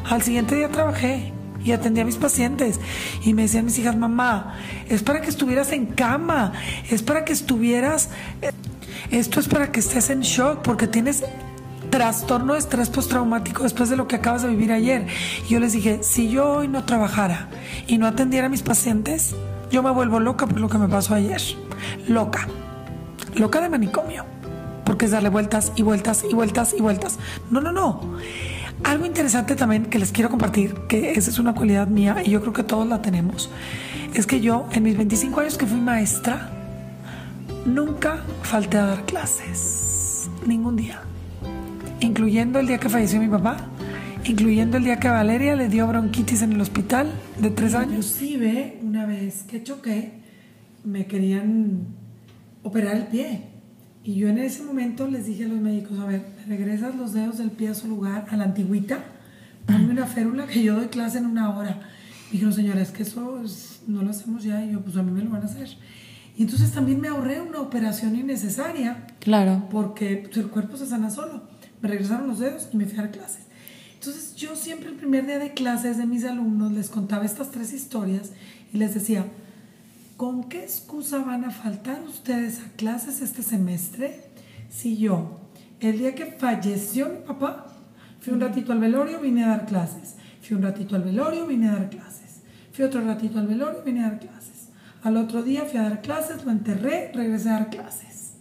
Al 0.10 0.22
siguiente 0.22 0.56
día 0.56 0.70
trabajé 0.70 1.34
y 1.64 1.72
atendí 1.72 2.02
a 2.02 2.06
mis 2.06 2.18
pacientes 2.18 2.80
y 3.24 3.34
me 3.34 3.44
decían 3.44 3.66
mis 3.66 3.78
hijas, 3.80 3.96
mamá, 3.96 4.56
es 4.88 5.04
para 5.04 5.22
que 5.22 5.30
estuvieras 5.30 5.72
en 5.72 5.88
cama, 5.88 6.54
es 6.90 7.02
para 7.02 7.26
que 7.26 7.34
estuvieras, 7.34 8.10
eh, 8.42 8.52
esto 9.12 9.40
es 9.40 9.48
para 9.48 9.72
que 9.72 9.80
estés 9.80 10.10
en 10.10 10.22
shock 10.22 10.62
porque 10.62 10.88
tienes 10.88 11.24
trastorno 11.90 12.54
de 12.54 12.60
estrés 12.60 12.90
postraumático 12.90 13.64
después 13.64 13.90
de 13.90 13.96
lo 13.96 14.08
que 14.08 14.18
acabas 14.18 14.42
de 14.42 14.50
vivir 14.50 14.72
ayer. 14.72 15.08
Y 15.48 15.54
yo 15.54 15.60
les 15.60 15.74
dije, 15.74 16.00
si 16.02 16.30
yo 16.30 16.50
hoy 16.50 16.68
no 16.68 16.86
trabajara 16.86 17.50
y 17.88 17.98
no 17.98 18.08
atendiera 18.08 18.48
a 18.48 18.50
mis 18.50 18.64
pacientes, 18.64 19.36
yo 19.72 19.82
me 19.84 19.92
vuelvo 19.92 20.20
loca 20.20 20.48
por 20.48 20.60
lo 20.60 20.70
que 20.70 20.78
me 20.78 20.88
pasó 20.88 21.16
ayer. 21.16 21.42
Loca. 22.08 22.48
Loca 23.36 23.60
de 23.62 23.70
manicomio 23.70 24.35
porque 24.86 25.06
es 25.06 25.12
darle 25.12 25.30
vueltas 25.30 25.72
y 25.76 25.82
vueltas 25.82 26.24
y 26.30 26.34
vueltas 26.34 26.74
y 26.78 26.82
vueltas. 26.82 27.20
No, 27.50 27.62
no, 27.62 27.72
no. 27.72 28.02
Algo 28.84 29.06
interesante 29.06 29.56
también 29.56 29.86
que 29.86 30.00
les 30.00 30.12
quiero 30.12 30.30
compartir, 30.30 30.76
que 30.88 31.14
esa 31.14 31.30
es 31.30 31.40
una 31.40 31.56
cualidad 31.56 31.88
mía 31.88 32.18
y 32.24 32.32
yo 32.32 32.42
creo 32.42 32.54
que 32.54 32.64
todos 32.64 32.88
la 32.88 33.02
tenemos, 33.02 33.50
es 34.14 34.28
que 34.28 34.42
yo 34.42 34.68
en 34.72 34.84
mis 34.84 34.96
25 34.96 35.40
años 35.40 35.58
que 35.58 35.66
fui 35.66 35.80
maestra, 35.80 36.52
nunca 37.66 38.24
falté 38.44 38.78
a 38.78 38.86
dar 38.86 39.06
clases. 39.06 40.30
Ningún 40.46 40.76
día. 40.76 41.02
Incluyendo 42.00 42.60
el 42.60 42.68
día 42.68 42.78
que 42.78 42.90
falleció 42.90 43.20
mi 43.20 43.28
papá, 43.28 43.58
incluyendo 44.26 44.78
el 44.78 44.84
día 44.84 45.00
que 45.00 45.10
Valeria 45.10 45.56
le 45.56 45.70
dio 45.70 45.88
bronquitis 45.88 46.42
en 46.42 46.54
el 46.54 46.62
hospital 46.62 47.12
de 47.40 47.50
tres 47.50 47.74
años. 47.74 48.20
Inclusive, 48.22 48.80
una 48.84 49.06
vez 49.06 49.44
que 49.44 49.64
choqué, 49.64 50.14
me 50.84 51.08
querían 51.08 51.88
operar 52.64 52.96
el 52.96 53.08
pie. 53.08 53.55
Y 54.06 54.14
yo 54.14 54.30
en 54.30 54.38
ese 54.38 54.62
momento 54.62 55.08
les 55.08 55.26
dije 55.26 55.46
a 55.46 55.48
los 55.48 55.60
médicos, 55.60 55.98
a 55.98 56.06
ver, 56.06 56.24
¿me 56.38 56.56
regresas 56.56 56.96
los 56.96 57.12
dedos 57.14 57.40
del 57.40 57.50
pie 57.50 57.70
a 57.70 57.74
su 57.74 57.88
lugar, 57.88 58.28
a 58.30 58.38
la 58.38 58.44
antigüita? 58.44 59.00
Ponme 59.66 59.90
una 59.90 60.06
férula 60.06 60.46
que 60.46 60.62
yo 60.62 60.76
doy 60.76 60.90
clase 60.90 61.18
en 61.18 61.26
una 61.26 61.58
hora. 61.58 61.80
Me 62.28 62.34
dijeron, 62.34 62.54
señora, 62.54 62.82
es 62.82 62.92
que 62.92 63.02
eso 63.02 63.42
no 63.88 64.04
lo 64.04 64.12
hacemos 64.12 64.44
ya. 64.44 64.64
Y 64.64 64.74
yo, 64.74 64.82
pues 64.82 64.96
a 64.96 65.02
mí 65.02 65.12
me 65.12 65.24
lo 65.24 65.32
van 65.32 65.42
a 65.42 65.46
hacer. 65.46 65.70
Y 66.38 66.44
entonces 66.44 66.72
también 66.72 67.02
me 67.02 67.08
ahorré 67.08 67.42
una 67.42 67.60
operación 67.60 68.16
innecesaria. 68.16 69.08
Claro. 69.22 69.68
Porque 69.72 70.22
pues, 70.26 70.38
el 70.38 70.50
cuerpo 70.50 70.78
se 70.78 70.86
sana 70.86 71.10
solo. 71.10 71.42
Me 71.82 71.90
regresaron 71.90 72.28
los 72.28 72.38
dedos 72.38 72.70
y 72.72 72.78
me 72.78 72.86
fui 72.86 73.00
a 73.00 73.02
dar 73.02 73.12
clases. 73.12 73.48
Entonces 73.96 74.36
yo 74.36 74.56
siempre 74.56 74.90
el 74.90 74.96
primer 74.98 75.26
día 75.26 75.40
de 75.40 75.56
clases 75.56 75.98
de 75.98 76.06
mis 76.06 76.26
alumnos 76.26 76.72
les 76.74 76.90
contaba 76.90 77.26
estas 77.26 77.50
tres 77.50 77.74
historias 77.74 78.34
y 78.72 78.78
les 78.78 78.94
decía, 78.94 79.26
¿con 80.18 80.46
qué 80.46 80.64
excusa 80.64 81.20
van 81.20 81.44
a 81.44 81.52
faltar 81.52 82.02
ustedes 82.04 82.62
a 82.62 82.70
clases 82.78 83.22
este 83.22 83.44
semestre 83.44 84.32
si 84.70 84.98
yo, 84.98 85.40
el 85.80 86.00
día 86.00 86.16
que 86.16 86.26
falleció 86.26 87.10
mi 87.10 87.20
papá, 87.20 87.68
fui 88.20 88.34
un 88.34 88.42
ratito 88.42 88.72
al 88.72 88.80
velorio, 88.80 89.20
vine 89.20 89.44
a 89.44 89.50
dar 89.50 89.66
clases, 89.66 90.16
fui 90.42 90.56
un 90.56 90.64
ratito 90.64 90.96
al 90.96 91.04
velorio, 91.04 91.46
vine 91.46 91.70
a 91.70 91.74
dar 91.74 91.90
clases, 91.90 92.42
fui 92.72 92.86
otro 92.86 93.02
ratito 93.02 93.40
al 93.40 93.48
velorio, 93.48 93.84
vine 93.84 94.04
a 94.04 94.10
dar 94.10 94.20
clases, 94.20 94.70
al 95.04 95.18
otro 95.18 95.44
día 95.44 95.66
fui 95.66 95.80
a 95.80 95.84
dar 95.84 96.02
clases, 96.02 96.46
lo 96.46 96.52
enterré, 96.52 97.12
regresé 97.14 97.50
a 97.50 97.54
dar 97.54 97.70
clases. 97.70 98.34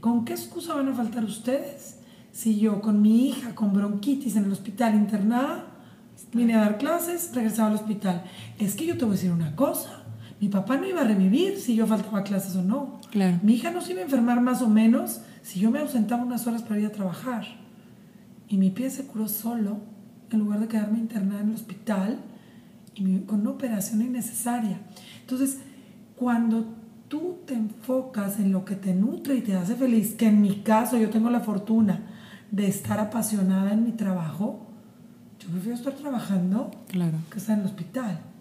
¿Con 0.00 0.24
qué 0.24 0.32
excusa 0.32 0.74
van 0.74 0.88
a 0.88 0.94
faltar 0.94 1.24
ustedes 1.24 1.98
si 2.32 2.58
yo 2.58 2.80
con 2.80 3.02
mi 3.02 3.28
hija 3.28 3.54
con 3.54 3.72
bronquitis 3.72 4.36
en 4.36 4.44
el 4.44 4.52
hospital 4.52 4.94
internada, 4.94 5.66
vine 6.32 6.54
a 6.54 6.60
dar 6.60 6.78
clases, 6.78 7.32
regresaba 7.34 7.68
al 7.68 7.74
hospital? 7.74 8.24
Es 8.58 8.74
que 8.74 8.86
yo 8.86 8.96
te 8.96 9.04
voy 9.04 9.14
a 9.14 9.16
decir 9.16 9.30
una 9.30 9.54
cosa 9.54 10.01
mi 10.42 10.48
papá 10.48 10.76
no 10.76 10.88
iba 10.88 11.02
a 11.02 11.04
revivir 11.04 11.56
si 11.56 11.76
yo 11.76 11.86
faltaba 11.86 12.24
clases 12.24 12.56
o 12.56 12.62
no. 12.62 12.98
Claro. 13.12 13.38
Mi 13.44 13.54
hija 13.54 13.70
no 13.70 13.80
se 13.80 13.92
iba 13.92 14.00
a 14.00 14.04
enfermar 14.04 14.40
más 14.40 14.60
o 14.60 14.68
menos 14.68 15.20
si 15.40 15.60
yo 15.60 15.70
me 15.70 15.78
ausentaba 15.78 16.24
unas 16.24 16.48
horas 16.48 16.62
para 16.62 16.80
ir 16.80 16.86
a 16.86 16.90
trabajar. 16.90 17.44
Y 18.48 18.56
mi 18.56 18.70
pie 18.70 18.90
se 18.90 19.06
curó 19.06 19.28
solo 19.28 19.78
en 20.32 20.40
lugar 20.40 20.58
de 20.58 20.66
quedarme 20.66 20.98
internada 20.98 21.42
en 21.42 21.50
el 21.50 21.54
hospital 21.54 22.18
y 22.96 23.20
con 23.20 23.42
una 23.42 23.50
operación 23.50 24.02
innecesaria. 24.02 24.80
Entonces, 25.20 25.60
cuando 26.16 26.74
tú 27.06 27.38
te 27.46 27.54
enfocas 27.54 28.40
en 28.40 28.50
lo 28.50 28.64
que 28.64 28.74
te 28.74 28.94
nutre 28.94 29.36
y 29.36 29.42
te 29.42 29.54
hace 29.54 29.76
feliz, 29.76 30.16
que 30.16 30.26
en 30.26 30.42
mi 30.42 30.62
caso 30.62 30.98
yo 30.98 31.08
tengo 31.08 31.30
la 31.30 31.38
fortuna 31.38 32.00
de 32.50 32.66
estar 32.66 32.98
apasionada 32.98 33.72
en 33.72 33.84
mi 33.84 33.92
trabajo, 33.92 34.66
yo 35.38 35.50
prefiero 35.50 35.76
estar 35.76 35.92
trabajando 35.92 36.72
claro. 36.88 37.18
que 37.30 37.38
estar 37.38 37.54
en 37.54 37.60
el 37.60 37.66
hospital. 37.66 38.31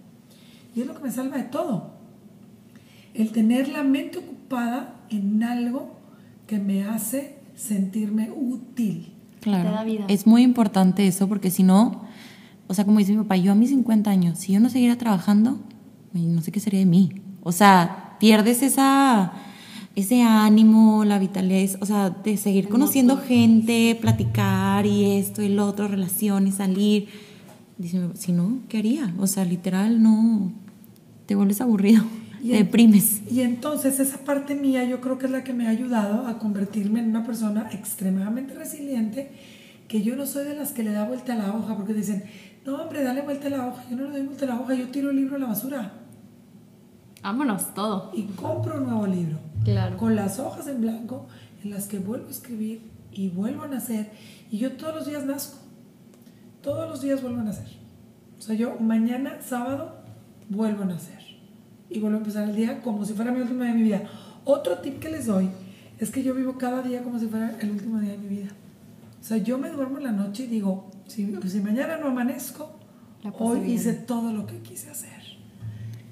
Y 0.76 0.82
es 0.82 0.88
lo 0.88 0.96
que 0.96 1.04
me 1.04 1.12
salva 1.12 1.38
de 1.38 1.44
todo. 1.44 1.92
El 3.14 3.32
tener 3.32 3.68
la 3.70 3.84
mente 3.84 4.20
ocupada 4.20 4.96
en 5.10 5.44
algo 5.44 5.96
que 6.48 6.60
me 6.60 6.84
hace 6.84 7.38
sentirme 7.56 8.32
útil. 8.32 9.14
Claro. 9.42 9.86
Vida. 9.86 10.06
Es 10.08 10.28
muy 10.28 10.44
importante 10.44 11.08
eso 11.08 11.28
porque 11.28 11.52
si 11.52 11.64
no, 11.64 12.04
o 12.68 12.74
sea, 12.74 12.86
como 12.86 13.00
dice 13.00 13.12
mi 13.12 13.24
papá, 13.24 13.38
yo 13.38 13.52
a 13.52 13.56
mis 13.56 13.70
50 13.70 14.10
años, 14.10 14.40
si 14.40 14.54
yo 14.54 14.60
no 14.60 14.70
siguiera 14.70 14.98
trabajando, 14.98 15.60
no 16.14 16.42
sé 16.42 16.52
qué 16.52 16.60
sería 16.60 16.80
de 16.80 16.86
mí. 16.86 17.12
O 17.44 17.52
sea, 17.52 18.16
pierdes 18.20 18.62
esa 18.62 19.34
ese 19.96 20.22
ánimo, 20.22 21.04
la 21.04 21.20
vitalidad, 21.20 21.82
o 21.82 21.86
sea, 21.86 22.10
de 22.10 22.38
seguir 22.38 22.70
conociendo 22.70 23.18
gente, 23.18 23.98
platicar 24.00 24.86
y 24.86 25.18
esto 25.18 25.42
y 25.42 25.50
lo 25.50 25.66
otro, 25.68 25.88
relaciones, 25.88 26.56
salir. 26.56 27.08
Dice, 27.78 28.00
si 28.14 28.32
no, 28.32 28.60
¿qué 28.70 28.78
haría? 28.78 29.14
O 29.20 29.28
sea, 29.28 29.44
literal, 29.44 30.02
no, 30.02 30.52
te 31.32 31.36
vuelves 31.36 31.62
aburrido, 31.62 32.04
Y 32.44 32.50
te 32.50 32.58
en- 32.58 32.66
deprimes. 32.66 33.22
Y 33.32 33.40
entonces 33.42 34.00
esa 34.02 34.18
parte 34.18 34.54
mía 34.54 34.84
yo 34.84 35.00
creo 35.00 35.18
que 35.18 35.28
es 35.28 35.32
la 35.32 35.46
que 35.46 35.54
me 35.54 35.66
ha 35.66 35.70
ayudado 35.70 36.28
a 36.28 36.38
convertirme 36.40 37.00
en 37.00 37.10
una 37.10 37.24
persona 37.26 37.70
extremadamente 37.72 38.54
resiliente, 38.54 39.32
que 39.88 40.02
yo 40.02 40.18
no 40.18 40.26
soy 40.26 40.44
de 40.46 40.56
las 40.56 40.74
que 40.74 40.84
le 40.84 40.92
da 40.92 41.06
vuelta 41.08 41.32
a 41.34 41.38
la 41.38 41.54
hoja, 41.56 41.78
porque 41.78 41.94
dicen, 41.94 42.24
no 42.66 42.76
hombre, 42.82 43.02
dale 43.04 43.22
vuelta 43.22 43.48
a 43.48 43.52
la 43.52 43.68
hoja, 43.68 43.84
yo 43.90 43.96
no 43.96 44.04
le 44.06 44.18
doy 44.18 44.24
vuelta 44.24 44.44
a 44.44 44.50
la 44.50 44.60
hoja, 44.60 44.74
yo 44.74 44.90
tiro 44.90 45.10
el 45.12 45.16
libro 45.16 45.38
a 45.38 45.40
la 45.40 45.48
basura 45.48 45.94
Vámonos, 47.24 47.74
todo. 47.74 48.12
y 48.14 48.24
compro 48.24 48.78
un 48.78 48.84
nuevo 48.90 49.08
libro, 49.08 49.38
Claro. 49.64 49.96
con 49.96 50.16
las 50.18 50.38
hojas 50.40 50.68
en 50.68 50.82
blanco, 50.82 51.28
en 51.64 51.70
las 51.70 51.88
que 51.88 52.00
vuelvo 52.00 52.28
a 52.28 52.32
escribir 52.32 52.82
y 53.14 53.30
vuelvo 53.30 53.64
a 53.64 53.68
nacer, 53.68 54.10
y 54.52 54.58
yo 54.58 54.74
todos 54.74 54.96
los 54.96 55.06
días 55.08 55.26
nazco, 55.26 55.58
todos 56.62 56.90
los 56.90 57.02
días 57.02 57.22
vuelvo 57.22 57.40
a 57.40 57.44
nacer. 57.44 57.68
O 58.38 58.42
sea, 58.42 58.56
yo 58.56 58.76
mañana, 58.80 59.38
sábado, 59.42 59.96
vuelvo 60.50 60.84
a 60.84 60.88
nacer 60.88 61.21
y 61.92 62.00
vuelvo 62.00 62.18
a 62.18 62.20
empezar 62.20 62.50
el 62.50 62.56
día 62.56 62.82
como 62.82 63.06
si 63.06 63.14
fuera 63.14 63.32
mi 63.32 63.42
último 63.42 63.64
día 63.64 63.74
de 63.74 63.78
mi 63.78 63.84
vida. 63.84 64.04
Otro 64.46 64.78
tip 64.80 65.00
que 65.00 65.10
les 65.10 65.26
doy 65.26 65.50
es 66.00 66.10
que 66.10 66.24
yo 66.24 66.34
vivo 66.34 66.58
cada 66.58 66.82
día 66.82 67.04
como 67.04 67.20
si 67.20 67.28
fuera 67.28 67.58
el 67.60 67.72
último 67.72 68.00
día 68.00 68.14
de 68.14 68.18
mi 68.18 68.28
vida. 68.28 68.52
O 69.20 69.24
sea, 69.24 69.38
yo 69.38 69.58
me 69.58 69.70
duermo 69.70 69.98
en 69.98 70.06
la 70.06 70.12
noche 70.12 70.46
y 70.46 70.48
digo, 70.48 70.90
si, 71.08 71.38
si 71.48 71.60
mañana 71.60 71.98
no 71.98 72.08
amanezco, 72.08 72.72
hoy 73.38 73.60
bien. 73.60 73.76
hice 73.76 73.94
todo 73.94 74.32
lo 74.32 74.48
que 74.48 74.60
quise 74.60 74.90
hacer. 74.90 75.22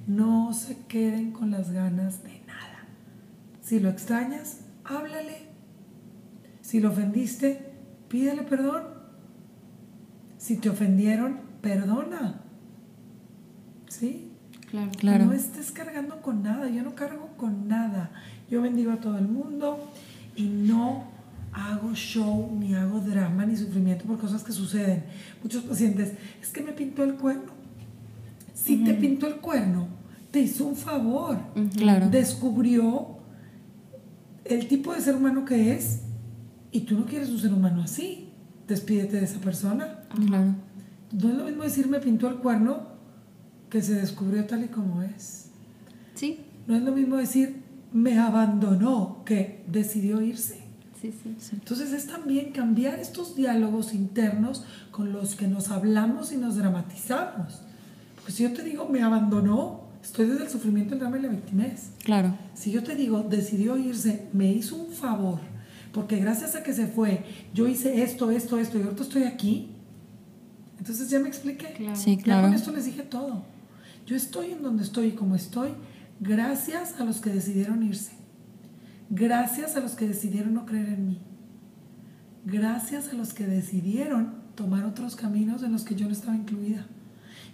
No 0.05 0.53
se 0.53 0.77
queden 0.88 1.31
con 1.31 1.50
las 1.50 1.71
ganas 1.71 2.24
de 2.24 2.41
nada. 2.45 2.86
Si 3.62 3.79
lo 3.79 3.89
extrañas, 3.89 4.59
háblale. 4.83 5.48
Si 6.62 6.79
lo 6.81 6.89
ofendiste, 6.89 7.71
pídele 8.09 8.43
perdón. 8.43 8.83
Si 10.38 10.57
te 10.57 10.69
ofendieron, 10.69 11.39
perdona. 11.62 12.41
¿Sí? 13.88 14.28
Claro. 14.69 14.91
Claro. 14.97 15.25
No 15.25 15.33
estés 15.33 15.71
cargando 15.71 16.21
con 16.21 16.43
nada. 16.43 16.69
Yo 16.69 16.83
no 16.83 16.95
cargo 16.95 17.29
con 17.38 17.67
nada. 17.67 18.11
Yo 18.49 18.61
bendigo 18.61 18.91
a 18.91 18.97
todo 18.97 19.17
el 19.17 19.27
mundo 19.27 19.91
y 20.35 20.43
no 20.43 21.05
hago 21.51 21.93
show, 21.93 22.55
ni 22.59 22.73
hago 22.73 22.99
drama, 22.99 23.45
ni 23.45 23.55
sufrimiento 23.55 24.05
por 24.05 24.19
cosas 24.19 24.43
que 24.43 24.51
suceden. 24.51 25.03
Muchos 25.43 25.63
pacientes, 25.63 26.13
es 26.41 26.49
que 26.49 26.61
me 26.61 26.71
pintó 26.71 27.03
el 27.03 27.15
cuerno. 27.15 27.51
Si 28.53 28.83
te 28.83 28.93
pintó 28.93 29.27
el 29.27 29.38
cuerno, 29.38 29.88
te 30.31 30.41
hizo 30.41 30.65
un 30.65 30.75
favor. 30.75 31.39
Claro. 31.75 32.09
Descubrió 32.09 33.19
el 34.45 34.67
tipo 34.67 34.93
de 34.93 35.01
ser 35.01 35.15
humano 35.15 35.45
que 35.45 35.73
es 35.73 36.01
y 36.71 36.81
tú 36.81 36.97
no 36.97 37.05
quieres 37.05 37.29
un 37.29 37.39
ser 37.39 37.53
humano 37.53 37.83
así. 37.83 38.29
Despídete 38.67 39.17
de 39.17 39.25
esa 39.25 39.39
persona. 39.39 40.01
Claro. 40.27 40.55
No 41.11 41.29
es 41.29 41.35
lo 41.35 41.45
mismo 41.45 41.63
decir 41.63 41.88
me 41.88 41.99
pintó 41.99 42.27
el 42.27 42.35
cuerno 42.35 42.99
que 43.69 43.81
se 43.81 43.95
descubrió 43.95 44.45
tal 44.45 44.63
y 44.63 44.67
como 44.67 45.01
es. 45.01 45.47
Sí, 46.15 46.39
No 46.67 46.75
es 46.75 46.83
lo 46.83 46.91
mismo 46.91 47.17
decir 47.17 47.61
me 47.91 48.19
abandonó 48.19 49.23
que 49.25 49.63
decidió 49.67 50.21
irse. 50.21 50.59
sí, 51.01 51.11
sí. 51.23 51.35
Entonces 51.53 51.91
es 51.93 52.05
también 52.07 52.51
cambiar 52.51 52.99
estos 52.99 53.35
diálogos 53.35 53.93
internos 53.93 54.63
con 54.91 55.11
los 55.11 55.35
que 55.35 55.47
nos 55.47 55.69
hablamos 55.71 56.31
y 56.31 56.38
nos 56.38 56.55
dramatizamos. 56.57 57.61
Porque 58.15 58.31
si 58.31 58.43
yo 58.43 58.53
te 58.53 58.63
digo 58.63 58.88
me 58.89 59.01
abandonó, 59.01 59.81
estoy 60.03 60.27
desde 60.27 60.43
el 60.43 60.49
sufrimiento, 60.49 60.93
el 60.93 60.99
drama 60.99 61.17
y 61.17 61.21
la 61.23 61.29
victimez. 61.29 61.91
Claro. 62.03 62.35
Si 62.53 62.71
yo 62.71 62.83
te 62.83 62.95
digo 62.95 63.23
decidió 63.23 63.77
irse, 63.77 64.27
me 64.33 64.51
hizo 64.51 64.75
un 64.75 64.91
favor, 64.91 65.39
porque 65.93 66.17
gracias 66.17 66.55
a 66.55 66.61
que 66.63 66.73
se 66.73 66.85
fue, 66.88 67.23
yo 67.53 67.67
hice 67.67 68.03
esto, 68.03 68.29
esto, 68.29 68.59
esto 68.59 68.77
y 68.77 68.83
ahorita 68.83 69.01
estoy 69.03 69.23
aquí. 69.23 69.71
Entonces 70.77 71.09
ya 71.09 71.19
me 71.19 71.27
expliqué. 71.29 71.73
Claro. 71.73 71.95
Sí, 71.95 72.17
Ya 72.17 72.23
claro. 72.23 72.47
con 72.47 72.53
esto 72.53 72.71
les 72.71 72.85
dije 72.85 73.01
todo. 73.03 73.43
Yo 74.09 74.15
estoy 74.15 74.53
en 74.53 74.63
donde 74.63 74.81
estoy 74.81 75.09
y 75.09 75.11
como 75.11 75.35
estoy, 75.35 75.69
gracias 76.19 76.99
a 76.99 77.05
los 77.05 77.21
que 77.21 77.29
decidieron 77.29 77.83
irse. 77.83 78.13
Gracias 79.11 79.75
a 79.75 79.81
los 79.81 79.91
que 79.91 80.07
decidieron 80.07 80.55
no 80.55 80.65
creer 80.65 80.89
en 80.89 81.09
mí. 81.09 81.21
Gracias 82.43 83.09
a 83.09 83.13
los 83.13 83.35
que 83.35 83.45
decidieron 83.45 84.33
tomar 84.55 84.85
otros 84.85 85.15
caminos 85.15 85.61
en 85.61 85.73
los 85.73 85.83
que 85.83 85.93
yo 85.93 86.07
no 86.07 86.13
estaba 86.13 86.35
incluida. 86.35 86.87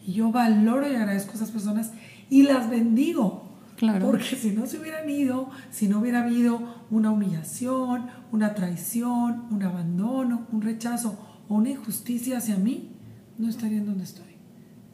Y 0.07 0.13
yo 0.13 0.31
valoro 0.31 0.89
y 0.89 0.95
agradezco 0.95 1.33
a 1.33 1.35
esas 1.35 1.51
personas 1.51 1.91
y 2.29 2.43
las 2.43 2.69
bendigo. 2.69 3.49
Claro. 3.75 4.05
Porque 4.05 4.37
si 4.37 4.51
no 4.51 4.65
se 4.65 4.79
hubieran 4.79 5.09
ido, 5.09 5.49
si 5.71 5.89
no 5.89 5.99
hubiera 5.99 6.23
habido 6.23 6.61
una 6.89 7.11
humillación, 7.11 8.07
una 8.31 8.53
traición, 8.53 9.43
un 9.51 9.61
abandono, 9.61 10.47
un 10.53 10.61
rechazo 10.61 11.19
o 11.49 11.55
una 11.55 11.71
injusticia 11.71 12.37
hacia 12.37 12.55
mí, 12.55 12.91
no 13.37 13.49
estaría 13.49 13.79
en 13.79 13.87
donde 13.87 14.05
estoy. 14.05 14.34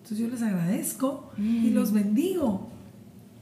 Entonces 0.04 0.18
yo 0.20 0.28
les 0.28 0.42
agradezco 0.42 1.32
y 1.38 1.70
los 1.70 1.94
bendigo. 1.94 2.68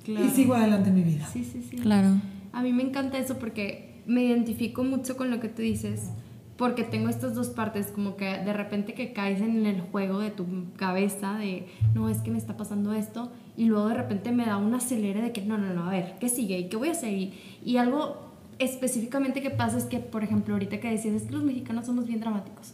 Claro. 0.04 0.26
Y 0.26 0.30
sigo 0.30 0.54
adelante 0.54 0.90
en 0.90 0.96
mi 0.96 1.04
vida. 1.04 1.28
Sí, 1.32 1.44
sí, 1.44 1.66
sí. 1.70 1.78
Claro. 1.78 2.20
A 2.52 2.62
mí 2.62 2.74
me 2.74 2.84
encanta 2.84 3.18
eso 3.18 3.38
porque 3.38 4.02
me 4.06 4.24
identifico 4.24 4.84
mucho 4.84 5.16
con 5.16 5.30
lo 5.30 5.40
que 5.40 5.50
tú 5.50 5.62
dices, 5.62 6.10
porque 6.58 6.84
tengo 6.84 7.10
estas 7.10 7.36
dos 7.36 7.50
partes, 7.50 7.88
como 7.88 8.18
que 8.18 8.26
de 8.26 8.54
repente 8.54 8.94
que 8.94 9.14
caes 9.14 9.40
en 9.40 9.66
el 9.66 9.82
juego 9.82 10.20
de 10.20 10.32
tu 10.32 10.46
cabeza 10.76 11.38
de, 11.38 11.68
no, 11.94 12.10
es 12.10 12.18
que 12.18 12.32
me 12.32 12.38
está 12.38 12.58
pasando 12.58 12.94
esto, 12.94 13.32
y 13.56 13.66
luego 13.66 13.88
de 13.88 13.94
repente 13.94 14.32
me 14.32 14.46
da 14.46 14.58
un 14.58 14.74
acelere 14.74 15.22
de 15.22 15.32
que, 15.32 15.42
no, 15.42 15.58
no, 15.58 15.74
no, 15.74 15.86
a 15.86 15.92
ver, 15.92 16.16
¿qué 16.20 16.28
sigue? 16.28 16.58
¿Y 16.58 16.70
qué 16.70 16.76
voy 16.76 16.90
a 16.90 16.92
hacer? 16.92 17.14
Y, 17.14 17.34
y 17.64 17.78
algo 17.78 18.30
específicamente 18.58 19.42
que 19.42 19.52
pasa 19.52 19.78
es 19.78 19.86
que, 19.86 20.00
por 20.00 20.24
ejemplo, 20.24 20.54
ahorita 20.56 20.80
que 20.80 20.90
decías, 20.90 21.16
es 21.16 21.24
que 21.24 21.34
los 21.34 21.44
mexicanos 21.44 21.86
somos 21.86 22.08
bien 22.08 22.20
dramáticos. 22.20 22.74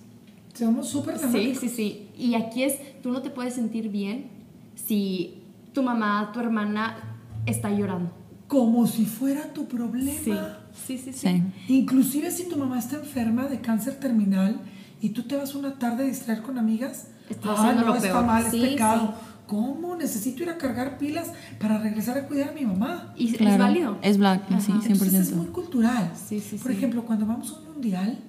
Somos 0.55 0.88
súper 0.89 1.15
Sí, 1.15 1.21
dramáticos. 1.21 1.59
sí, 1.59 1.69
sí. 1.69 2.07
Y 2.17 2.35
aquí 2.35 2.63
es, 2.63 2.75
tú 3.03 3.12
no 3.12 3.21
te 3.21 3.29
puedes 3.29 3.53
sentir 3.53 3.89
bien 3.89 4.27
si 4.75 5.41
tu 5.74 5.83
mamá, 5.83 6.31
tu 6.33 6.39
hermana 6.39 7.17
está 7.45 7.69
llorando. 7.69 8.12
Como 8.47 8.88
si 8.88 9.05
fuera 9.05 9.51
tu 9.53 9.67
problema. 9.67 10.57
Sí, 10.85 10.97
sí, 10.97 11.12
sí. 11.12 11.13
Sí. 11.13 11.43
Inclusive 11.67 12.31
si 12.31 12.47
tu 12.47 12.57
mamá 12.57 12.79
está 12.79 12.97
enferma 12.97 13.47
de 13.47 13.59
cáncer 13.59 14.00
terminal 14.00 14.59
y 15.01 15.09
tú 15.09 15.24
te 15.24 15.35
vas 15.35 15.55
una 15.55 15.77
tarde 15.77 16.03
a 16.03 16.07
distraer 16.07 16.41
con 16.41 16.57
amigas, 16.57 17.07
Estás 17.29 17.57
ah, 17.57 17.62
haciendo 17.63 17.81
no, 17.81 17.88
lo 17.88 17.95
está 17.95 18.09
peor. 18.12 18.25
mal, 18.25 18.51
Sí, 18.51 18.63
es 18.63 18.69
pecado. 18.71 19.13
¿Cómo? 19.47 19.95
Necesito 19.95 20.43
ir 20.43 20.50
a 20.50 20.57
cargar 20.57 20.97
pilas 20.97 21.31
para 21.59 21.77
regresar 21.79 22.17
a 22.17 22.27
cuidar 22.27 22.50
a 22.50 22.51
mi 22.53 22.65
mamá. 22.65 23.13
Y 23.17 23.35
es 23.35 23.57
válido. 23.57 23.97
Es 24.03 24.17
black, 24.17 24.43
Ajá. 24.50 24.59
sí, 24.62 24.71
Entonces 24.71 25.13
es 25.13 25.31
100%. 25.33 25.35
muy 25.35 25.47
cultural. 25.47 26.12
Sí, 26.15 26.39
sí, 26.39 26.57
Por 26.57 26.71
sí. 26.71 26.77
ejemplo, 26.77 27.03
cuando 27.05 27.25
vamos 27.25 27.51
a 27.51 27.59
un 27.59 27.74
mundial 27.74 28.19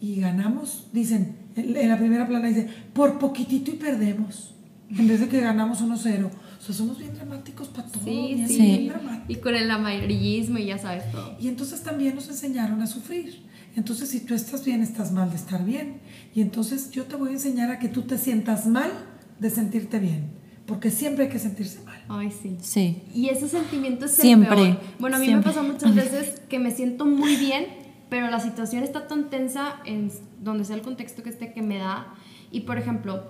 y 0.00 0.20
ganamos, 0.20 0.88
dicen, 0.92 1.36
en 1.56 1.88
la 1.88 1.98
primera 1.98 2.26
plana 2.26 2.48
dice, 2.48 2.68
por 2.92 3.18
poquitito 3.18 3.70
y 3.70 3.74
perdemos. 3.74 4.54
En 4.90 5.06
vez 5.06 5.20
de 5.20 5.28
que 5.28 5.40
ganamos 5.40 5.82
1-0. 5.82 6.26
O 6.60 6.62
sea, 6.62 6.74
somos 6.74 6.98
bien 6.98 7.14
dramáticos 7.14 7.68
para 7.68 7.86
todo. 7.86 8.04
Sí, 8.04 8.34
bien, 8.34 8.48
sí. 8.48 8.58
bien 8.58 8.88
dramáticos. 8.88 9.30
Y 9.30 9.36
con 9.36 9.54
el 9.54 9.70
amarillismo 9.70 10.58
y 10.58 10.66
ya 10.66 10.78
sabes 10.78 11.10
todo. 11.12 11.36
Y 11.40 11.48
entonces 11.48 11.82
también 11.82 12.14
nos 12.16 12.28
enseñaron 12.28 12.82
a 12.82 12.86
sufrir. 12.86 13.42
Entonces, 13.76 14.08
si 14.08 14.20
tú 14.20 14.34
estás 14.34 14.64
bien, 14.64 14.82
estás 14.82 15.12
mal 15.12 15.30
de 15.30 15.36
estar 15.36 15.64
bien. 15.64 16.00
Y 16.34 16.40
entonces 16.40 16.90
yo 16.90 17.04
te 17.04 17.16
voy 17.16 17.30
a 17.30 17.32
enseñar 17.32 17.70
a 17.70 17.78
que 17.78 17.88
tú 17.88 18.02
te 18.02 18.18
sientas 18.18 18.66
mal 18.66 18.90
de 19.38 19.48
sentirte 19.48 20.00
bien. 20.00 20.40
Porque 20.66 20.90
siempre 20.90 21.24
hay 21.24 21.30
que 21.30 21.38
sentirse 21.38 21.80
mal. 21.84 22.00
Ay, 22.08 22.30
sí. 22.30 22.56
Sí. 22.60 23.02
Y 23.14 23.28
ese 23.28 23.48
sentimiento 23.48 24.06
es 24.06 24.16
el 24.18 24.22
Siempre, 24.22 24.56
peor. 24.56 24.80
Bueno, 24.98 25.16
a 25.16 25.18
mí 25.20 25.26
siempre. 25.26 25.50
me 25.50 25.54
pasó 25.54 25.66
muchas 25.66 25.94
veces 25.94 26.40
que 26.48 26.58
me 26.58 26.72
siento 26.72 27.06
muy 27.06 27.36
bien, 27.36 27.66
pero 28.10 28.28
la 28.28 28.40
situación 28.40 28.82
está 28.82 29.06
tan 29.06 29.30
tensa 29.30 29.76
en 29.86 30.10
donde 30.40 30.64
sea 30.64 30.76
el 30.76 30.82
contexto 30.82 31.22
que 31.22 31.30
esté 31.30 31.52
que 31.52 31.62
me 31.62 31.78
da. 31.78 32.08
Y 32.50 32.62
por 32.62 32.76
ejemplo, 32.76 33.22